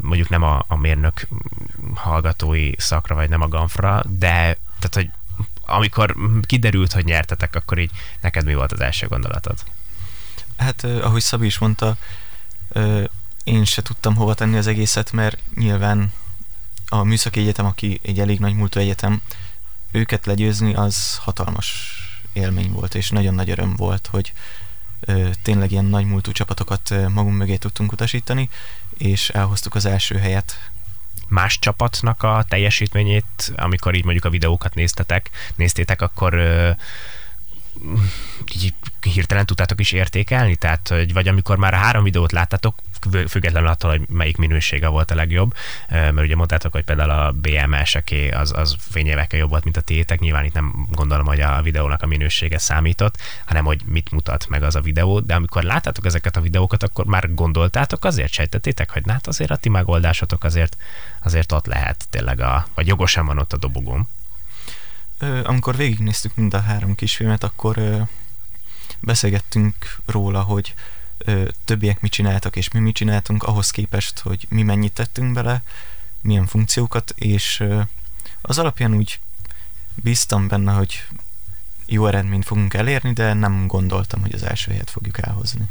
mondjuk 0.00 0.28
nem 0.28 0.42
a, 0.42 0.64
a 0.68 0.76
mérnök 0.76 1.26
hallgatói 1.94 2.70
szakra, 2.76 3.14
vagy 3.14 3.28
nem 3.28 3.40
a 3.40 3.48
GANFRA, 3.48 4.02
de 4.18 4.56
tehát, 4.78 4.94
hogy 4.94 5.10
amikor 5.66 6.14
kiderült, 6.42 6.92
hogy 6.92 7.04
nyertetek, 7.04 7.54
akkor 7.54 7.78
így 7.78 7.90
neked 8.20 8.44
mi 8.44 8.54
volt 8.54 8.72
az 8.72 8.80
első 8.80 9.06
gondolatod? 9.06 9.58
Hát, 10.56 10.84
ahogy 10.84 11.20
Szabi 11.20 11.46
is 11.46 11.58
mondta, 11.58 11.96
én 13.44 13.64
se 13.64 13.82
tudtam 13.82 14.14
hova 14.14 14.34
tenni 14.34 14.56
az 14.56 14.66
egészet, 14.66 15.12
mert 15.12 15.38
nyilván 15.54 16.12
a 16.88 17.02
Műszaki 17.02 17.40
Egyetem, 17.40 17.66
aki 17.66 18.00
egy 18.02 18.20
elég 18.20 18.38
nagy 18.38 18.54
múltú 18.54 18.80
egyetem, 18.80 19.22
őket 19.90 20.26
legyőzni 20.26 20.74
az 20.74 21.16
hatalmas 21.16 21.98
élmény 22.32 22.70
volt, 22.70 22.94
és 22.94 23.10
nagyon 23.10 23.34
nagy 23.34 23.50
öröm 23.50 23.76
volt, 23.76 24.06
hogy 24.06 24.32
ö, 25.00 25.28
tényleg 25.42 25.70
ilyen 25.70 25.84
nagy 25.84 26.04
múltú 26.04 26.32
csapatokat 26.32 26.94
magunk 27.08 27.36
mögé 27.36 27.56
tudtunk 27.56 27.92
utasítani, 27.92 28.48
és 28.98 29.28
elhoztuk 29.28 29.74
az 29.74 29.84
első 29.84 30.18
helyet. 30.18 30.70
Más 31.28 31.58
csapatnak 31.58 32.22
a 32.22 32.44
teljesítményét, 32.48 33.52
amikor 33.56 33.94
így 33.94 34.04
mondjuk 34.04 34.24
a 34.24 34.30
videókat 34.30 34.74
néztetek, 34.74 35.30
néztétek, 35.54 36.02
akkor 36.02 36.34
ö, 36.34 36.70
így 38.54 38.74
hirtelen 39.00 39.46
tudtátok 39.46 39.80
is 39.80 39.92
értékelni? 39.92 40.56
Tehát, 40.56 40.88
hogy, 40.88 41.12
vagy 41.12 41.28
amikor 41.28 41.56
már 41.56 41.74
a 41.74 41.76
három 41.76 42.02
videót 42.02 42.32
láttátok, 42.32 42.74
függetlenül 43.28 43.68
attól, 43.68 43.90
hogy 43.90 44.08
melyik 44.08 44.36
minősége 44.36 44.88
volt 44.88 45.10
a 45.10 45.14
legjobb, 45.14 45.54
mert 45.88 46.20
ugye 46.20 46.36
mondtátok, 46.36 46.72
hogy 46.72 46.84
például 46.84 47.10
a 47.10 47.32
BMS-eké 47.32 48.30
az, 48.30 48.52
az 48.56 48.76
fényévekkel 48.90 49.38
jobb 49.38 49.50
volt, 49.50 49.64
mint 49.64 49.76
a 49.76 49.80
tiétek, 49.80 50.20
nyilván 50.20 50.44
itt 50.44 50.52
nem 50.52 50.86
gondolom, 50.90 51.26
hogy 51.26 51.40
a 51.40 51.62
videónak 51.62 52.02
a 52.02 52.06
minősége 52.06 52.58
számított, 52.58 53.16
hanem 53.44 53.64
hogy 53.64 53.80
mit 53.84 54.10
mutat 54.10 54.48
meg 54.48 54.62
az 54.62 54.74
a 54.74 54.80
videó, 54.80 55.20
de 55.20 55.34
amikor 55.34 55.62
láttátok 55.62 56.06
ezeket 56.06 56.36
a 56.36 56.40
videókat, 56.40 56.82
akkor 56.82 57.04
már 57.04 57.34
gondoltátok 57.34 58.04
azért, 58.04 58.32
sejtettétek, 58.32 58.90
hogy 58.90 59.02
hát 59.06 59.26
azért 59.26 59.50
a 59.50 59.56
ti 59.56 59.68
megoldásotok 59.68 60.44
azért, 60.44 60.76
azért 61.22 61.52
ott 61.52 61.66
lehet 61.66 62.06
tényleg 62.10 62.40
a, 62.40 62.66
vagy 62.74 62.86
jogosan 62.86 63.26
van 63.26 63.38
ott 63.38 63.52
a 63.52 63.56
dobogóm. 63.56 64.08
Amikor 65.42 65.76
végignéztük 65.76 66.34
mind 66.34 66.54
a 66.54 66.60
három 66.60 66.94
kisfilmet, 66.94 67.44
akkor 67.44 68.06
beszélgettünk 69.00 69.96
róla, 70.06 70.42
hogy 70.42 70.74
többiek 71.64 72.00
mit 72.00 72.12
csináltak, 72.12 72.56
és 72.56 72.70
mi 72.70 72.78
mit 72.78 72.94
csináltunk, 72.94 73.42
ahhoz 73.42 73.70
képest, 73.70 74.18
hogy 74.18 74.46
mi 74.48 74.62
mennyit 74.62 74.92
tettünk 74.92 75.32
bele, 75.32 75.62
milyen 76.20 76.46
funkciókat, 76.46 77.14
és 77.16 77.64
az 78.40 78.58
alapján 78.58 78.94
úgy 78.94 79.20
bíztam 79.94 80.48
benne, 80.48 80.72
hogy 80.72 81.06
jó 81.86 82.06
eredményt 82.06 82.44
fogunk 82.44 82.74
elérni, 82.74 83.12
de 83.12 83.32
nem 83.32 83.66
gondoltam, 83.66 84.20
hogy 84.20 84.34
az 84.34 84.42
első 84.42 84.70
helyet 84.70 84.90
fogjuk 84.90 85.26
elhozni 85.26 85.70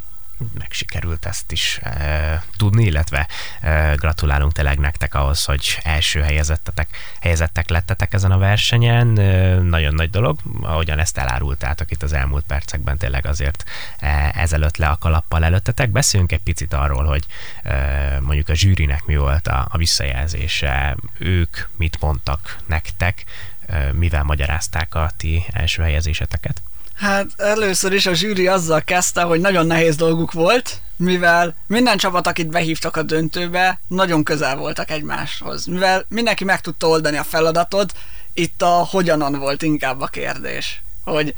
meg 0.53 0.71
sikerült 0.71 1.25
ezt 1.25 1.51
is 1.51 1.79
e, 1.81 2.43
tudni, 2.57 2.83
illetve 2.83 3.27
e, 3.61 3.95
gratulálunk 3.95 4.53
tényleg 4.53 4.79
nektek 4.79 5.13
ahhoz, 5.13 5.43
hogy 5.45 5.79
első 5.83 6.21
helyezettetek, 6.21 6.87
helyezettek 7.21 7.69
lettetek 7.69 8.13
ezen 8.13 8.31
a 8.31 8.37
versenyen. 8.37 9.19
E, 9.19 9.55
nagyon 9.59 9.93
nagy 9.93 10.09
dolog, 10.09 10.39
ahogyan 10.61 10.99
ezt 10.99 11.17
elárultátok 11.17 11.91
itt 11.91 12.03
az 12.03 12.13
elmúlt 12.13 12.45
percekben, 12.45 12.97
tényleg 12.97 13.25
azért 13.25 13.63
e, 13.99 14.31
ezelőtt 14.35 14.77
le 14.77 14.87
a 14.87 14.97
kalappal 14.97 15.43
előttetek. 15.43 15.89
Beszéljünk 15.89 16.31
egy 16.31 16.43
picit 16.43 16.73
arról, 16.73 17.03
hogy 17.05 17.25
e, 17.63 18.19
mondjuk 18.21 18.49
a 18.49 18.55
zsűrinek 18.55 19.05
mi 19.05 19.15
volt 19.15 19.47
a, 19.47 19.67
a 19.69 19.77
visszajelzése, 19.77 20.95
ők 21.17 21.57
mit 21.77 22.01
mondtak 22.01 22.57
nektek, 22.65 23.23
e, 23.67 23.93
mivel 23.93 24.23
magyarázták 24.23 24.95
a 24.95 25.11
ti 25.17 25.43
első 25.51 25.81
helyezéseteket. 25.81 26.61
Hát 26.95 27.27
először 27.37 27.93
is 27.93 28.05
a 28.05 28.13
zsűri 28.13 28.47
azzal 28.47 28.81
kezdte, 28.81 29.21
hogy 29.21 29.39
nagyon 29.39 29.67
nehéz 29.67 29.95
dolguk 29.95 30.31
volt, 30.31 30.81
mivel 30.95 31.55
minden 31.67 31.97
csapat, 31.97 32.27
akit 32.27 32.47
behívtak 32.47 32.95
a 32.95 33.03
döntőbe, 33.03 33.79
nagyon 33.87 34.23
közel 34.23 34.55
voltak 34.55 34.89
egymáshoz. 34.91 35.65
Mivel 35.65 36.05
mindenki 36.07 36.43
meg 36.43 36.61
tudta 36.61 36.87
oldani 36.87 37.17
a 37.17 37.23
feladatot, 37.23 37.93
itt 38.33 38.61
a 38.61 38.67
hogyanon 38.67 39.39
volt 39.39 39.61
inkább 39.61 40.01
a 40.01 40.07
kérdés. 40.07 40.81
Hogy 41.03 41.35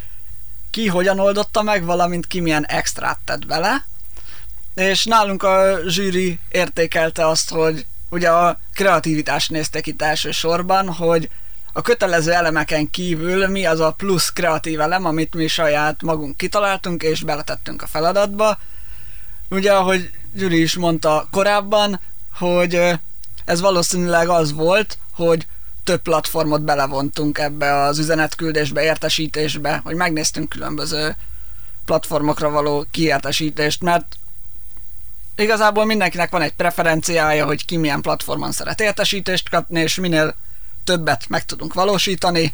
ki 0.72 0.88
hogyan 0.88 1.20
oldotta 1.20 1.62
meg, 1.62 1.86
valamint 1.86 2.28
ki 2.28 2.40
milyen 2.40 2.66
extrát 2.66 3.20
tett 3.26 3.46
bele. 3.46 3.86
És 4.74 5.06
nálunk 5.06 5.44
a 5.44 5.78
zsűri 5.88 6.40
értékelte 6.50 7.28
azt, 7.28 7.50
hogy 7.50 7.86
ugye 8.10 8.30
a 8.30 8.60
kreativitást 8.74 9.50
néztek 9.52 9.88
itt 9.88 10.02
elsősorban, 10.02 10.94
hogy 10.94 11.30
a 11.78 11.82
kötelező 11.82 12.32
elemeken 12.32 12.90
kívül 12.90 13.48
mi 13.48 13.66
az 13.66 13.80
a 13.80 13.92
plusz 13.92 14.30
kreatív 14.30 14.80
elem, 14.80 15.06
amit 15.06 15.36
mi 15.36 15.48
saját 15.48 16.02
magunk 16.02 16.38
kitaláltunk 16.38 17.04
és 17.04 17.24
beletettünk 17.24 17.82
a 17.82 17.88
feladatba. 17.88 18.58
Ugye, 19.50 19.74
ahogy 19.74 20.10
Gyuri 20.34 20.62
is 20.62 20.76
mondta 20.76 21.28
korábban, 21.32 22.00
hogy 22.34 22.82
ez 23.46 23.62
valószínűleg 23.62 24.30
az 24.30 24.54
volt, 24.54 24.98
hogy 25.12 25.48
több 25.84 26.02
platformot 26.02 26.62
belevontunk 26.62 27.38
ebbe 27.38 27.74
az 27.74 28.00
üzenetküldésbe, 28.00 28.84
értesítésbe, 28.84 29.82
hogy 29.84 29.96
megnéztünk 29.96 30.50
különböző 30.50 31.16
platformokra 31.86 32.50
való 32.50 32.86
kiértesítést, 32.92 33.82
mert 33.82 34.16
igazából 35.36 35.86
mindenkinek 35.86 36.30
van 36.30 36.42
egy 36.42 36.54
preferenciája, 36.54 37.46
hogy 37.46 37.66
ki 37.66 37.78
milyen 37.78 38.02
platformon 38.02 38.52
szeret 38.52 38.82
értesítést 38.82 39.50
kapni, 39.50 39.80
és 39.80 39.96
minél 39.96 40.36
többet 40.88 41.30
meg 41.30 41.46
tudunk 41.46 41.74
valósítani, 41.74 42.54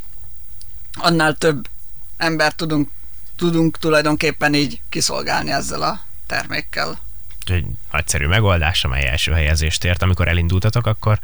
annál 0.94 1.34
több 1.34 1.68
embert 2.16 2.56
tudunk, 2.56 2.90
tudunk 3.36 3.78
tulajdonképpen 3.78 4.54
így 4.54 4.80
kiszolgálni 4.88 5.50
ezzel 5.50 5.82
a 5.82 6.00
termékkel. 6.26 6.98
Egy 7.46 7.66
nagyszerű 7.92 8.26
megoldás, 8.26 8.84
amely 8.84 9.06
első 9.06 9.32
helyezést 9.32 9.84
ért. 9.84 10.02
Amikor 10.02 10.28
elindultatok, 10.28 10.86
akkor 10.86 11.18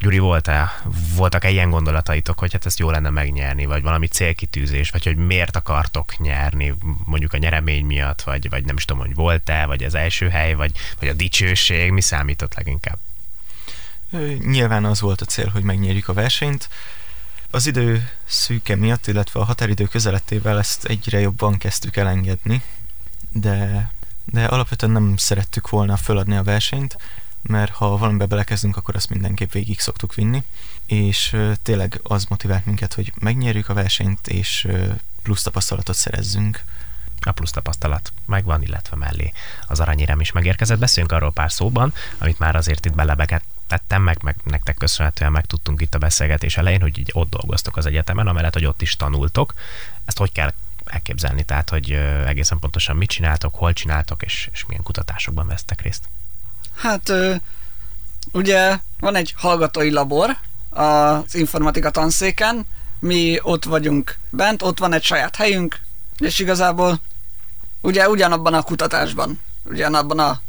Gyuri, 0.00 0.18
volt-e, 0.18 0.82
voltak-e 1.14 1.50
ilyen 1.50 1.70
gondolataitok, 1.70 2.38
hogy 2.38 2.52
hát 2.52 2.66
ezt 2.66 2.78
jó 2.78 2.90
lenne 2.90 3.10
megnyerni, 3.10 3.66
vagy 3.66 3.82
valami 3.82 4.06
célkitűzés, 4.06 4.90
vagy 4.90 5.04
hogy 5.04 5.16
miért 5.16 5.56
akartok 5.56 6.18
nyerni, 6.18 6.74
mondjuk 7.04 7.32
a 7.32 7.38
nyeremény 7.38 7.84
miatt, 7.84 8.22
vagy, 8.22 8.48
vagy 8.48 8.64
nem 8.64 8.76
is 8.76 8.84
tudom, 8.84 9.02
hogy 9.02 9.14
volt-e, 9.14 9.66
vagy 9.66 9.82
az 9.82 9.94
első 9.94 10.28
hely, 10.28 10.54
vagy, 10.54 10.72
vagy 10.98 11.08
a 11.08 11.12
dicsőség, 11.12 11.90
mi 11.90 12.00
számított 12.00 12.54
leginkább? 12.54 12.98
Nyilván 14.38 14.84
az 14.84 15.00
volt 15.00 15.20
a 15.20 15.24
cél, 15.24 15.48
hogy 15.48 15.62
megnyerjük 15.62 16.08
a 16.08 16.12
versenyt. 16.12 16.68
Az 17.50 17.66
idő 17.66 18.10
szűke 18.24 18.76
miatt, 18.76 19.06
illetve 19.06 19.40
a 19.40 19.44
határidő 19.44 19.84
közelettével 19.84 20.58
ezt 20.58 20.84
egyre 20.84 21.20
jobban 21.20 21.58
kezdtük 21.58 21.96
elengedni, 21.96 22.62
de, 23.32 23.90
de 24.24 24.44
alapvetően 24.44 24.92
nem 24.92 25.16
szerettük 25.16 25.68
volna 25.68 25.96
föladni 25.96 26.36
a 26.36 26.42
versenyt, 26.42 26.96
mert 27.42 27.72
ha 27.72 27.96
valamibe 27.96 28.26
belekezdünk, 28.26 28.76
akkor 28.76 28.94
azt 28.96 29.10
mindenképp 29.10 29.52
végig 29.52 29.80
szoktuk 29.80 30.14
vinni, 30.14 30.42
és 30.86 31.36
tényleg 31.62 32.00
az 32.02 32.24
motivált 32.24 32.66
minket, 32.66 32.94
hogy 32.94 33.12
megnyerjük 33.18 33.68
a 33.68 33.74
versenyt, 33.74 34.28
és 34.28 34.68
plusz 35.22 35.42
tapasztalatot 35.42 35.96
szerezzünk. 35.96 36.62
A 37.20 37.32
plusz 37.32 37.50
tapasztalat 37.50 38.12
megvan, 38.26 38.62
illetve 38.62 38.96
mellé 38.96 39.32
az 39.66 39.80
aranyérem 39.80 40.20
is 40.20 40.32
megérkezett. 40.32 40.78
Beszéljünk 40.78 41.14
arról 41.14 41.32
pár 41.32 41.52
szóban, 41.52 41.94
amit 42.18 42.38
már 42.38 42.56
azért 42.56 42.86
itt 42.86 42.94
belebeket 42.94 43.42
tettem, 43.68 44.02
meg, 44.02 44.18
meg 44.22 44.36
nektek 44.44 44.76
köszönhetően 44.76 45.32
megtudtunk 45.32 45.80
itt 45.80 45.94
a 45.94 45.98
beszélgetés 45.98 46.56
elején, 46.56 46.80
hogy 46.80 46.98
így 46.98 47.10
ott 47.12 47.30
dolgoztok 47.30 47.76
az 47.76 47.86
egyetemen, 47.86 48.26
amellett, 48.26 48.52
hogy 48.52 48.64
ott 48.64 48.82
is 48.82 48.96
tanultok. 48.96 49.54
Ezt 50.04 50.18
hogy 50.18 50.32
kell 50.32 50.52
elképzelni? 50.84 51.44
Tehát, 51.44 51.70
hogy 51.70 51.90
egészen 52.26 52.58
pontosan 52.58 52.96
mit 52.96 53.08
csináltok, 53.08 53.54
hol 53.54 53.72
csináltok, 53.72 54.22
és, 54.22 54.48
és 54.52 54.64
milyen 54.66 54.82
kutatásokban 54.82 55.46
vesztek 55.46 55.80
részt? 55.82 56.04
Hát 56.74 57.12
ugye 58.32 58.78
van 59.00 59.14
egy 59.14 59.34
hallgatói 59.36 59.90
labor 59.90 60.36
az 60.70 61.34
informatika 61.34 61.90
tanszéken, 61.90 62.66
mi 62.98 63.38
ott 63.42 63.64
vagyunk 63.64 64.18
bent, 64.30 64.62
ott 64.62 64.78
van 64.78 64.92
egy 64.92 65.02
saját 65.02 65.36
helyünk, 65.36 65.80
és 66.18 66.38
igazából 66.38 67.00
ugye 67.80 68.08
ugyanabban 68.08 68.54
a 68.54 68.62
kutatásban, 68.62 69.40
ugyanabban 69.64 70.18
a 70.18 70.40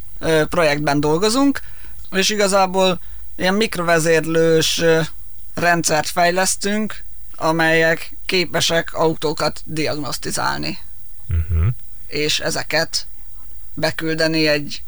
projektben 0.45 0.99
dolgozunk, 0.99 1.61
és 2.11 2.29
igazából 2.29 2.99
ilyen 3.35 3.53
mikrovezérlős 3.53 4.81
rendszert 5.53 6.09
fejlesztünk, 6.09 7.03
amelyek 7.35 8.17
képesek 8.25 8.93
autókat 8.93 9.61
diagnosztizálni. 9.65 10.77
Uh-huh. 11.29 11.67
És 12.07 12.39
ezeket 12.39 13.07
beküldeni 13.73 14.47
egy 14.47 14.83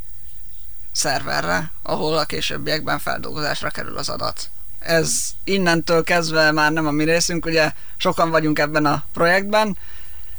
szerverre, 0.91 1.71
ahol 1.81 2.17
a 2.17 2.25
későbbiekben 2.25 2.99
feldolgozásra 2.99 3.69
kerül 3.69 3.97
az 3.97 4.09
adat. 4.09 4.49
Ez 4.79 5.11
innentől 5.43 6.03
kezdve 6.03 6.51
már 6.51 6.71
nem 6.71 6.87
a 6.87 6.91
mi 6.91 7.03
részünk, 7.03 7.45
ugye 7.45 7.71
sokan 7.97 8.29
vagyunk 8.29 8.59
ebben 8.59 8.85
a 8.85 9.03
projektben, 9.13 9.77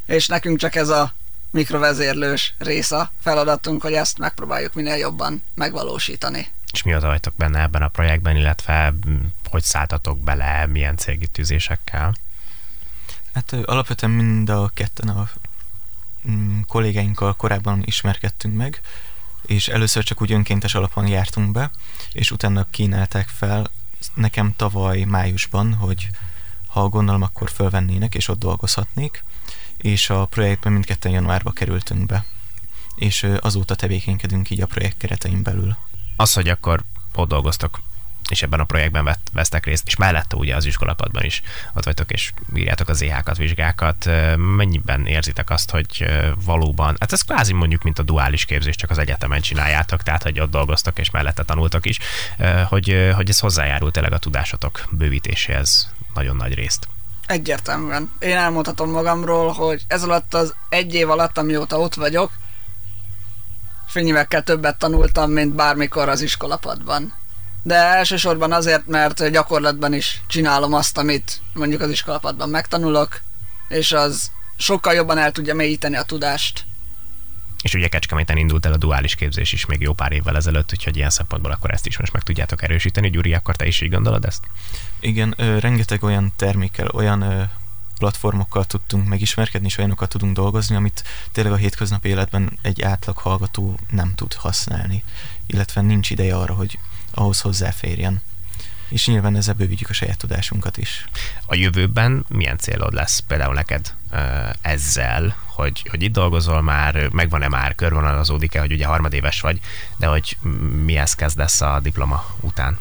és 0.07 0.27
nekünk 0.27 0.59
csak 0.59 0.75
ez 0.75 0.88
a 0.88 1.14
mikrovezérlős 1.51 2.55
rész 2.59 2.90
a 2.90 3.11
feladatunk, 3.23 3.83
hogy 3.83 3.92
ezt 3.92 4.18
megpróbáljuk 4.18 4.75
minél 4.75 4.97
jobban 4.97 5.42
megvalósítani. 5.55 6.49
És 6.72 6.82
mióta 6.82 7.06
vagytok 7.06 7.35
benne 7.37 7.61
ebben 7.61 7.82
a 7.82 7.88
projektben, 7.88 8.37
illetve 8.37 8.94
hogy 9.50 9.62
szálltatok 9.62 10.20
bele, 10.20 10.66
milyen 10.66 10.96
célgitűzésekkel? 10.96 12.14
Hát 13.32 13.52
alapvetően 13.52 14.12
mind 14.12 14.48
a 14.48 14.70
ketten 14.74 15.08
a 15.08 15.30
mm, 16.28 16.61
kollégáinkkal 16.66 17.35
korábban 17.37 17.82
ismerkedtünk 17.85 18.56
meg, 18.56 18.80
és 19.46 19.68
először 19.68 20.04
csak 20.04 20.22
úgy 20.22 20.32
önkéntes 20.32 20.74
alapon 20.74 21.06
jártunk 21.06 21.52
be, 21.52 21.70
és 22.12 22.30
utána 22.30 22.66
kínálták 22.70 23.28
fel 23.28 23.70
nekem 24.14 24.54
tavaly 24.56 25.02
májusban, 25.02 25.74
hogy 25.74 26.08
ha 26.66 26.88
gondolom, 26.88 27.22
akkor 27.22 27.50
fölvennének, 27.50 28.14
és 28.14 28.28
ott 28.28 28.38
dolgozhatnék, 28.38 29.24
és 29.76 30.11
a 30.11 30.24
projektben 30.24 30.72
mindketten 30.72 31.12
januárba 31.12 31.50
kerültünk 31.50 32.06
be, 32.06 32.24
és 32.94 33.26
azóta 33.40 33.74
tevékenykedünk 33.74 34.50
így 34.50 34.61
a 34.61 34.66
projekt 34.66 34.96
keretein 34.96 35.42
belül. 35.42 35.76
Az, 36.22 36.32
hogy 36.32 36.48
akkor 36.48 36.82
ott 37.14 37.28
dolgoztok 37.28 37.80
és 38.28 38.42
ebben 38.42 38.61
a 38.61 38.64
projektben 38.64 39.04
vett, 39.04 39.28
vesztek 39.32 39.66
részt, 39.66 39.87
és 39.87 39.96
mellette 39.96 40.37
ugye 40.37 40.56
az 40.56 40.64
iskolapadban 40.64 41.24
is 41.24 41.42
ott 41.74 41.85
vagytok, 41.85 42.11
és 42.11 42.32
írjátok 42.54 42.88
az 42.88 43.02
EH-kat, 43.02 43.37
vizsgákat. 43.37 44.08
Mennyiben 44.37 45.06
érzitek 45.06 45.50
azt, 45.50 45.70
hogy 45.70 46.06
valóban, 46.44 46.96
hát 47.00 47.12
ez 47.12 47.22
kvázi 47.22 47.52
mondjuk, 47.52 47.82
mint 47.82 47.98
a 47.98 48.02
duális 48.02 48.44
képzés, 48.44 48.76
csak 48.76 48.90
az 48.90 48.98
egyetemen 48.98 49.40
csináljátok, 49.40 50.02
tehát 50.02 50.22
hogy 50.22 50.40
ott 50.40 50.50
dolgoztok, 50.50 50.98
és 50.98 51.11
mellette 51.11 51.42
tanultok 51.42 51.87
is, 51.87 51.98
hogy, 52.68 53.12
hogy 53.14 53.28
ez 53.28 53.38
hozzájárult 53.38 53.92
tényleg 53.92 54.12
a 54.12 54.18
tudásotok 54.18 54.87
bővítéséhez 54.90 55.92
nagyon 56.14 56.37
nagy 56.37 56.54
részt. 56.54 56.88
Egyértelműen. 57.26 58.11
Én 58.18 58.37
elmondhatom 58.37 58.90
magamról, 58.90 59.52
hogy 59.52 59.82
ez 59.87 60.02
alatt 60.02 60.35
az 60.35 60.54
egy 60.68 60.94
év 60.94 61.11
alatt, 61.11 61.38
amióta 61.38 61.78
ott 61.78 61.94
vagyok, 61.94 62.32
fényévekkel 63.92 64.42
többet 64.42 64.78
tanultam, 64.78 65.31
mint 65.31 65.55
bármikor 65.55 66.09
az 66.09 66.20
iskolapadban 66.20 67.20
de 67.62 67.74
elsősorban 67.74 68.52
azért, 68.52 68.87
mert 68.87 69.31
gyakorlatban 69.31 69.94
is 69.94 70.22
csinálom 70.26 70.72
azt, 70.72 70.98
amit 70.98 71.40
mondjuk 71.52 71.81
az 71.81 71.90
iskolapadban 71.90 72.48
megtanulok, 72.48 73.20
és 73.68 73.92
az 73.92 74.31
sokkal 74.57 74.94
jobban 74.94 75.18
el 75.18 75.33
tudja 75.33 75.55
mélyíteni 75.55 75.96
a 75.96 76.02
tudást. 76.02 76.64
És 77.62 77.74
ugye 77.74 77.88
Kecskeméten 77.88 78.37
indult 78.37 78.66
el 78.66 78.72
a 78.72 78.76
duális 78.76 79.14
képzés 79.14 79.52
is 79.52 79.66
még 79.66 79.81
jó 79.81 79.92
pár 79.92 80.12
évvel 80.12 80.37
ezelőtt, 80.37 80.72
úgyhogy 80.72 80.96
ilyen 80.96 81.11
szempontból 81.11 81.50
akkor 81.50 81.70
ezt 81.70 81.87
is 81.87 81.98
most 81.98 82.12
meg 82.12 82.22
tudjátok 82.22 82.62
erősíteni. 82.62 83.11
Gyuri, 83.11 83.35
akkor 83.35 83.57
te 83.57 83.66
is 83.66 83.81
így 83.81 83.90
gondolod 83.90 84.24
ezt? 84.24 84.44
Igen, 85.00 85.35
ö, 85.37 85.59
rengeteg 85.59 86.02
olyan 86.02 86.33
termékkel, 86.37 86.88
olyan 86.88 87.20
ö, 87.22 87.42
platformokkal 88.02 88.64
tudtunk 88.64 89.08
megismerkedni, 89.08 89.66
és 89.66 89.78
olyanokat 89.78 90.08
tudunk 90.08 90.34
dolgozni, 90.34 90.76
amit 90.76 91.04
tényleg 91.32 91.52
a 91.52 91.56
hétköznapi 91.56 92.08
életben 92.08 92.58
egy 92.62 92.82
átlag 92.82 93.16
hallgató 93.16 93.78
nem 93.90 94.14
tud 94.14 94.34
használni, 94.34 95.04
illetve 95.46 95.80
nincs 95.80 96.10
ideje 96.10 96.36
arra, 96.36 96.54
hogy 96.54 96.78
ahhoz 97.10 97.40
hozzáférjen. 97.40 98.22
És 98.88 99.06
nyilván 99.06 99.36
ezzel 99.36 99.54
bővítjük 99.54 99.90
a 99.90 99.92
saját 99.92 100.18
tudásunkat 100.18 100.76
is. 100.76 101.06
A 101.46 101.54
jövőben 101.54 102.24
milyen 102.28 102.58
célod 102.58 102.92
lesz 102.92 103.18
például 103.18 103.54
neked 103.54 103.94
ezzel, 104.60 105.36
hogy, 105.46 105.86
hogy 105.90 106.02
itt 106.02 106.12
dolgozol 106.12 106.62
már, 106.62 107.08
megvan-e 107.08 107.48
már, 107.48 107.74
körvonalazódik-e, 107.74 108.60
hogy 108.60 108.72
ugye 108.72 108.86
harmadéves 108.86 109.40
vagy, 109.40 109.60
de 109.96 110.06
hogy 110.06 110.36
mihez 110.84 111.14
kezdesz 111.14 111.60
a 111.60 111.80
diploma 111.82 112.36
után? 112.40 112.78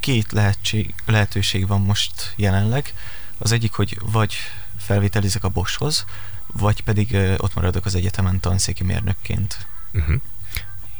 Két 0.00 0.32
lehetség, 0.32 0.94
lehetőség 1.06 1.66
van 1.66 1.80
most 1.80 2.32
jelenleg. 2.36 2.94
Az 3.38 3.52
egyik, 3.52 3.72
hogy 3.72 3.98
vagy 4.02 4.34
felvételizek 4.78 5.44
a 5.44 5.48
Boschhoz, 5.48 6.04
vagy 6.46 6.82
pedig 6.82 7.16
ott 7.36 7.54
maradok 7.54 7.84
az 7.84 7.94
egyetemen 7.94 8.40
tanszéki 8.40 8.84
mérnökként. 8.84 9.66
Uh-huh. 9.92 10.14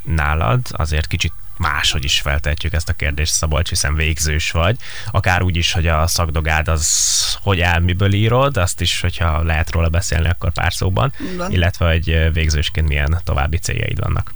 Nálad 0.03 0.61
azért 0.71 1.07
kicsit 1.07 1.33
máshogy 1.57 2.05
is 2.05 2.21
feltehetjük 2.21 2.73
ezt 2.73 2.89
a 2.89 2.93
kérdést, 2.93 3.33
Szabolcs, 3.33 3.69
hiszen 3.69 3.95
végzős 3.95 4.51
vagy. 4.51 4.79
Akár 5.11 5.43
úgy 5.43 5.57
is, 5.57 5.73
hogy 5.73 5.87
a 5.87 6.07
szakdogád 6.07 6.69
az 6.69 7.13
hogy 7.43 7.61
áll, 7.61 7.81
miből 7.81 8.13
írod, 8.13 8.57
azt 8.57 8.81
is, 8.81 9.01
hogyha 9.01 9.43
lehet 9.43 9.71
róla 9.71 9.89
beszélni, 9.89 10.29
akkor 10.29 10.53
pár 10.53 10.73
szóban. 10.73 11.13
Igen. 11.33 11.51
Illetve, 11.51 11.93
hogy 11.93 12.33
végzősként 12.33 12.89
milyen 12.89 13.21
további 13.25 13.57
céljaid 13.57 14.01
vannak. 14.01 14.35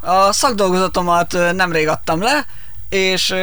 A 0.00 0.32
szakdolgozatomat 0.32 1.32
nemrég 1.52 1.88
adtam 1.88 2.22
le, 2.22 2.46
és 2.88 3.34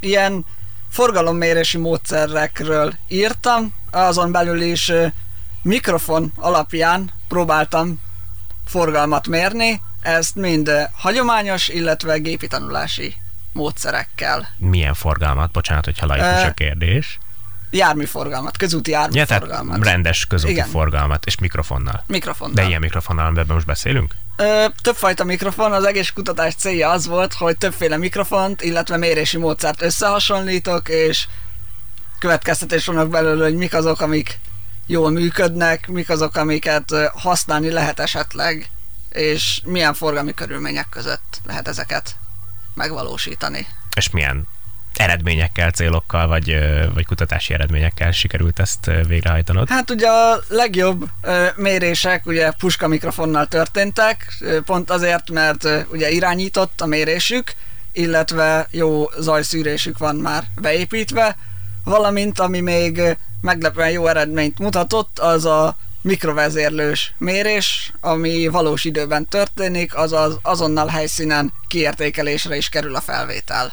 ilyen 0.00 0.44
forgalommérési 0.90 1.78
módszerekről 1.78 2.94
írtam, 3.08 3.74
azon 3.90 4.32
belül 4.32 4.60
is 4.60 4.92
mikrofon 5.62 6.32
alapján 6.36 7.10
próbáltam 7.28 8.00
forgalmat 8.66 9.28
mérni, 9.28 9.80
ezt 10.00 10.34
mind 10.34 10.70
hagyományos, 10.92 11.68
illetve 11.68 12.18
gépi 12.18 12.46
tanulási 12.46 13.14
módszerekkel. 13.52 14.48
Milyen 14.56 14.94
forgalmat? 14.94 15.50
Bocsánat, 15.50 15.84
hogyha 15.84 16.06
laikus 16.06 16.42
a 16.42 16.52
kérdés. 16.52 17.18
Járműforgalmat, 17.70 18.56
közúti 18.56 18.90
járműforgalmat. 18.90 19.76
Ja, 19.76 19.84
rendes 19.84 20.26
közúti 20.26 20.52
Igen. 20.52 20.68
forgalmat, 20.68 21.24
és 21.26 21.38
mikrofonnal. 21.38 22.04
Mikrofonnal. 22.06 22.54
De 22.54 22.68
ilyen 22.68 22.80
mikrofonnal, 22.80 23.26
amiben 23.26 23.46
most 23.48 23.66
beszélünk? 23.66 24.14
Többfajta 24.82 25.24
mikrofon, 25.24 25.72
az 25.72 25.84
egész 25.84 26.10
kutatás 26.10 26.54
célja 26.54 26.90
az 26.90 27.06
volt, 27.06 27.34
hogy 27.34 27.56
többféle 27.58 27.96
mikrofont, 27.96 28.62
illetve 28.62 28.96
mérési 28.96 29.36
módszert 29.36 29.82
összehasonlítok, 29.82 30.88
és 30.88 31.26
következtetés 32.18 32.86
vannak 32.86 33.08
belőle, 33.08 33.44
hogy 33.44 33.56
mik 33.56 33.74
azok, 33.74 34.00
amik 34.00 34.38
jól 34.86 35.10
működnek, 35.10 35.88
mik 35.88 36.10
azok, 36.10 36.36
amiket 36.36 36.92
használni 37.14 37.70
lehet 37.70 38.00
esetleg, 38.00 38.70
és 39.10 39.60
milyen 39.64 39.94
forgalmi 39.94 40.34
körülmények 40.34 40.86
között 40.90 41.40
lehet 41.44 41.68
ezeket 41.68 42.16
megvalósítani. 42.74 43.66
És 43.94 44.10
milyen 44.10 44.46
eredményekkel, 45.00 45.70
célokkal, 45.70 46.26
vagy, 46.26 46.58
vagy 46.94 47.06
kutatási 47.06 47.54
eredményekkel 47.54 48.12
sikerült 48.12 48.58
ezt 48.58 48.90
végrehajtanod? 49.06 49.68
Hát 49.68 49.90
ugye 49.90 50.08
a 50.08 50.40
legjobb 50.48 51.04
mérések 51.56 52.26
ugye 52.26 52.50
puska 52.50 52.88
mikrofonnal 52.88 53.46
történtek, 53.46 54.42
pont 54.64 54.90
azért, 54.90 55.30
mert 55.30 55.68
ugye 55.90 56.10
irányított 56.10 56.80
a 56.80 56.86
mérésük, 56.86 57.54
illetve 57.92 58.66
jó 58.70 59.10
zajszűrésük 59.18 59.98
van 59.98 60.16
már 60.16 60.44
beépítve, 60.60 61.36
valamint 61.84 62.38
ami 62.38 62.60
még 62.60 63.02
meglepően 63.40 63.90
jó 63.90 64.06
eredményt 64.06 64.58
mutatott, 64.58 65.18
az 65.18 65.44
a 65.44 65.76
mikrovezérlős 66.02 67.14
mérés, 67.18 67.92
ami 68.00 68.48
valós 68.48 68.84
időben 68.84 69.26
történik, 69.26 69.96
azaz 69.96 70.38
azonnal 70.42 70.86
helyszínen 70.86 71.52
kiértékelésre 71.68 72.56
is 72.56 72.68
kerül 72.68 72.94
a 72.94 73.00
felvétel. 73.00 73.72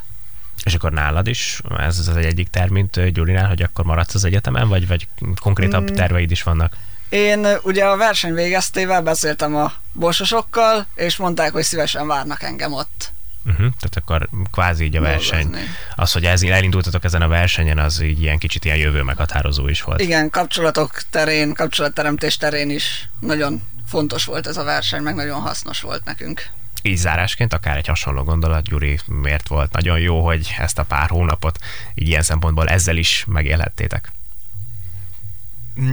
És 0.63 0.73
akkor 0.73 0.91
nálad 0.91 1.27
is 1.27 1.61
ez 1.77 1.99
az 1.99 2.15
egyik 2.15 2.49
terv, 2.49 2.71
mint 2.71 3.09
Gyurinál, 3.09 3.47
hogy 3.47 3.61
akkor 3.61 3.85
maradsz 3.85 4.13
az 4.13 4.23
egyetemen, 4.23 4.67
vagy, 4.67 4.87
vagy 4.87 5.07
konkrétabb 5.41 5.91
mm. 5.91 5.95
terveid 5.95 6.31
is 6.31 6.43
vannak? 6.43 6.75
Én 7.09 7.47
ugye 7.63 7.85
a 7.85 7.97
verseny 7.97 8.33
végeztével 8.33 9.01
beszéltem 9.01 9.55
a 9.55 9.73
borsosokkal, 9.93 10.85
és 10.95 11.17
mondták, 11.17 11.51
hogy 11.51 11.63
szívesen 11.63 12.07
várnak 12.07 12.43
engem 12.43 12.73
ott. 12.73 13.11
Uh-huh, 13.45 13.57
tehát 13.57 13.95
akkor 13.95 14.29
kvázi 14.51 14.83
így 14.83 14.95
a 14.95 15.01
verseny. 15.01 15.55
Az, 15.95 16.11
hogy 16.11 16.25
ez, 16.25 16.41
elindultatok 16.43 17.03
ezen 17.03 17.21
a 17.21 17.27
versenyen, 17.27 17.77
az 17.77 18.01
így 18.01 18.21
ilyen 18.21 18.37
kicsit 18.37 18.65
ilyen 18.65 18.77
jövő 18.77 19.01
meghatározó 19.01 19.67
is 19.67 19.81
volt. 19.81 20.01
Igen, 20.01 20.29
kapcsolatok 20.29 21.01
terén, 21.09 21.53
kapcsolatteremtés 21.53 22.37
terén 22.37 22.69
is 22.69 23.09
nagyon 23.19 23.61
fontos 23.87 24.25
volt 24.25 24.47
ez 24.47 24.57
a 24.57 24.63
verseny, 24.63 25.01
meg 25.01 25.15
nagyon 25.15 25.41
hasznos 25.41 25.81
volt 25.81 26.05
nekünk. 26.05 26.49
Így 26.81 26.97
zárásként 26.97 27.53
akár 27.53 27.77
egy 27.77 27.87
hasonló 27.87 28.23
gondolat, 28.23 28.63
Gyuri, 28.63 28.99
miért 29.05 29.47
volt 29.47 29.71
nagyon 29.71 29.99
jó, 29.99 30.25
hogy 30.25 30.55
ezt 30.57 30.77
a 30.77 30.85
pár 30.85 31.09
hónapot 31.09 31.59
így 31.93 32.07
ilyen 32.07 32.21
szempontból 32.21 32.69
ezzel 32.69 32.97
is 32.97 33.25
megélhettétek? 33.27 34.11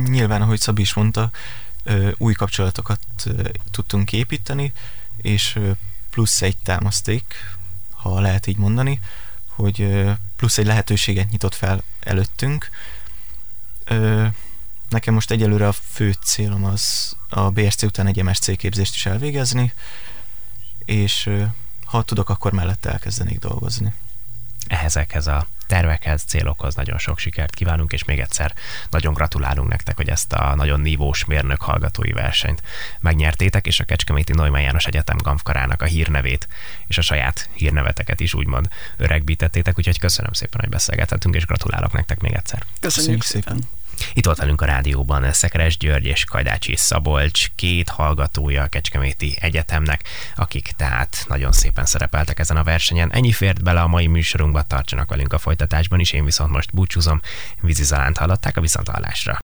Nyilván, 0.06 0.42
ahogy 0.42 0.60
Szabi 0.60 0.82
is 0.82 0.94
mondta, 0.94 1.30
új 2.16 2.32
kapcsolatokat 2.32 3.00
tudtunk 3.70 4.12
építeni, 4.12 4.72
és 5.16 5.58
plusz 6.10 6.42
egy 6.42 6.56
támaszték, 6.56 7.34
ha 7.90 8.20
lehet 8.20 8.46
így 8.46 8.56
mondani, 8.56 9.00
hogy 9.48 10.04
plusz 10.36 10.58
egy 10.58 10.66
lehetőséget 10.66 11.30
nyitott 11.30 11.54
fel 11.54 11.82
előttünk. 12.00 12.68
Nekem 14.88 15.14
most 15.14 15.30
egyelőre 15.30 15.68
a 15.68 15.72
fő 15.72 16.14
célom 16.24 16.64
az 16.64 17.12
a 17.28 17.50
BRC 17.50 17.82
után 17.82 18.06
egy 18.06 18.22
MSC 18.22 18.56
képzést 18.56 18.94
is 18.94 19.06
elvégezni, 19.06 19.72
és 20.84 21.30
ha 21.84 22.02
tudok, 22.02 22.28
akkor 22.28 22.52
mellette 22.52 22.90
elkezdenék 22.90 23.38
dolgozni. 23.38 23.92
Ehhezekhez 24.66 25.26
a 25.26 25.46
tervekhez, 25.66 26.22
célokhoz 26.22 26.74
nagyon 26.74 26.98
sok 26.98 27.18
sikert 27.18 27.54
kívánunk, 27.54 27.92
és 27.92 28.04
még 28.04 28.20
egyszer 28.20 28.54
nagyon 28.90 29.14
gratulálunk 29.14 29.68
nektek, 29.68 29.96
hogy 29.96 30.08
ezt 30.08 30.32
a 30.32 30.54
nagyon 30.54 30.80
nívós 30.80 31.24
mérnök 31.24 31.62
hallgatói 31.62 32.12
versenyt 32.12 32.62
megnyertétek, 33.00 33.66
és 33.66 33.80
a 33.80 33.84
Kecskeméti 33.84 34.32
Neumann 34.32 34.62
János 34.62 34.86
Egyetem 34.86 35.16
Gamfkarának 35.16 35.82
a 35.82 35.84
hírnevét 35.84 36.48
és 36.86 36.98
a 36.98 37.02
saját 37.02 37.48
hírneveteket 37.52 38.20
is 38.20 38.34
úgymond 38.34 38.68
öregbítettétek, 38.96 39.78
úgyhogy 39.78 39.98
köszönöm 39.98 40.32
szépen, 40.32 40.60
hogy 40.60 40.68
beszélgethetünk, 40.68 41.34
és 41.34 41.46
gratulálok 41.46 41.92
nektek 41.92 42.20
még 42.20 42.32
egyszer. 42.32 42.64
Köszönjük, 42.80 43.20
Köszönjük 43.20 43.22
szépen. 43.22 43.68
Itt 44.12 44.24
volt 44.24 44.38
velünk 44.38 44.60
a 44.60 44.66
rádióban 44.66 45.32
Szekeres 45.32 45.76
György 45.76 46.04
és 46.04 46.24
Kajdácsi 46.24 46.76
Szabolcs, 46.76 47.46
két 47.54 47.88
hallgatója 47.88 48.62
a 48.62 48.66
Kecskeméti 48.66 49.36
Egyetemnek, 49.40 50.02
akik 50.36 50.72
tehát 50.76 51.24
nagyon 51.28 51.52
szépen 51.52 51.86
szerepeltek 51.86 52.38
ezen 52.38 52.56
a 52.56 52.62
versenyen. 52.62 53.12
Ennyi 53.12 53.32
fért 53.32 53.62
bele 53.62 53.80
a 53.80 53.86
mai 53.86 54.06
műsorunkba, 54.06 54.62
tartsanak 54.62 55.08
velünk 55.10 55.32
a 55.32 55.38
folytatásban 55.38 56.00
is, 56.00 56.12
én 56.12 56.24
viszont 56.24 56.50
most 56.50 56.74
búcsúzom. 56.74 57.20
Vízi 57.60 57.84
Zalánt 57.84 58.18
hallották 58.18 58.56
a 58.56 58.60
viszonthallásra. 58.60 59.43